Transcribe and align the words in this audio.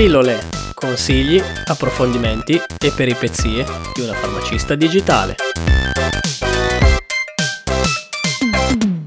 Pillole, 0.00 0.38
consigli, 0.72 1.38
approfondimenti 1.66 2.54
e 2.54 2.90
peripezie 2.96 3.66
di 3.92 4.00
una 4.00 4.14
farmacista 4.14 4.74
digitale. 4.74 5.34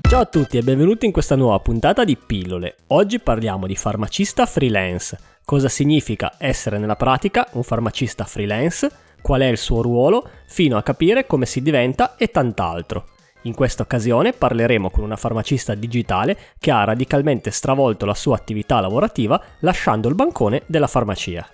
Ciao 0.07 0.21
a 0.21 0.25
tutti 0.27 0.57
e 0.57 0.61
benvenuti 0.61 1.07
in 1.07 1.11
questa 1.11 1.35
nuova 1.35 1.57
puntata 1.61 2.03
di 2.03 2.15
Pillole. 2.15 2.75
Oggi 2.89 3.17
parliamo 3.17 3.65
di 3.65 3.75
farmacista 3.75 4.45
freelance. 4.45 5.17
Cosa 5.43 5.67
significa 5.67 6.33
essere 6.37 6.77
nella 6.77 6.95
pratica 6.95 7.47
un 7.53 7.63
farmacista 7.63 8.23
freelance? 8.25 8.91
Qual 9.19 9.41
è 9.41 9.47
il 9.47 9.57
suo 9.57 9.81
ruolo? 9.81 10.29
Fino 10.45 10.77
a 10.77 10.83
capire 10.83 11.25
come 11.25 11.47
si 11.47 11.63
diventa 11.63 12.17
e 12.17 12.27
tant'altro. 12.27 13.07
In 13.43 13.53
questa 13.55 13.83
occasione 13.83 14.31
parleremo 14.31 14.89
con 14.89 15.03
una 15.03 15.17
farmacista 15.17 15.75
digitale 15.75 16.37
che 16.59 16.71
ha 16.71 16.83
radicalmente 16.83 17.51
stravolto 17.51 18.05
la 18.05 18.13
sua 18.13 18.35
attività 18.35 18.79
lavorativa 18.79 19.41
lasciando 19.59 20.07
il 20.07 20.15
bancone 20.15 20.63
della 20.65 20.87
farmacia. 20.87 21.47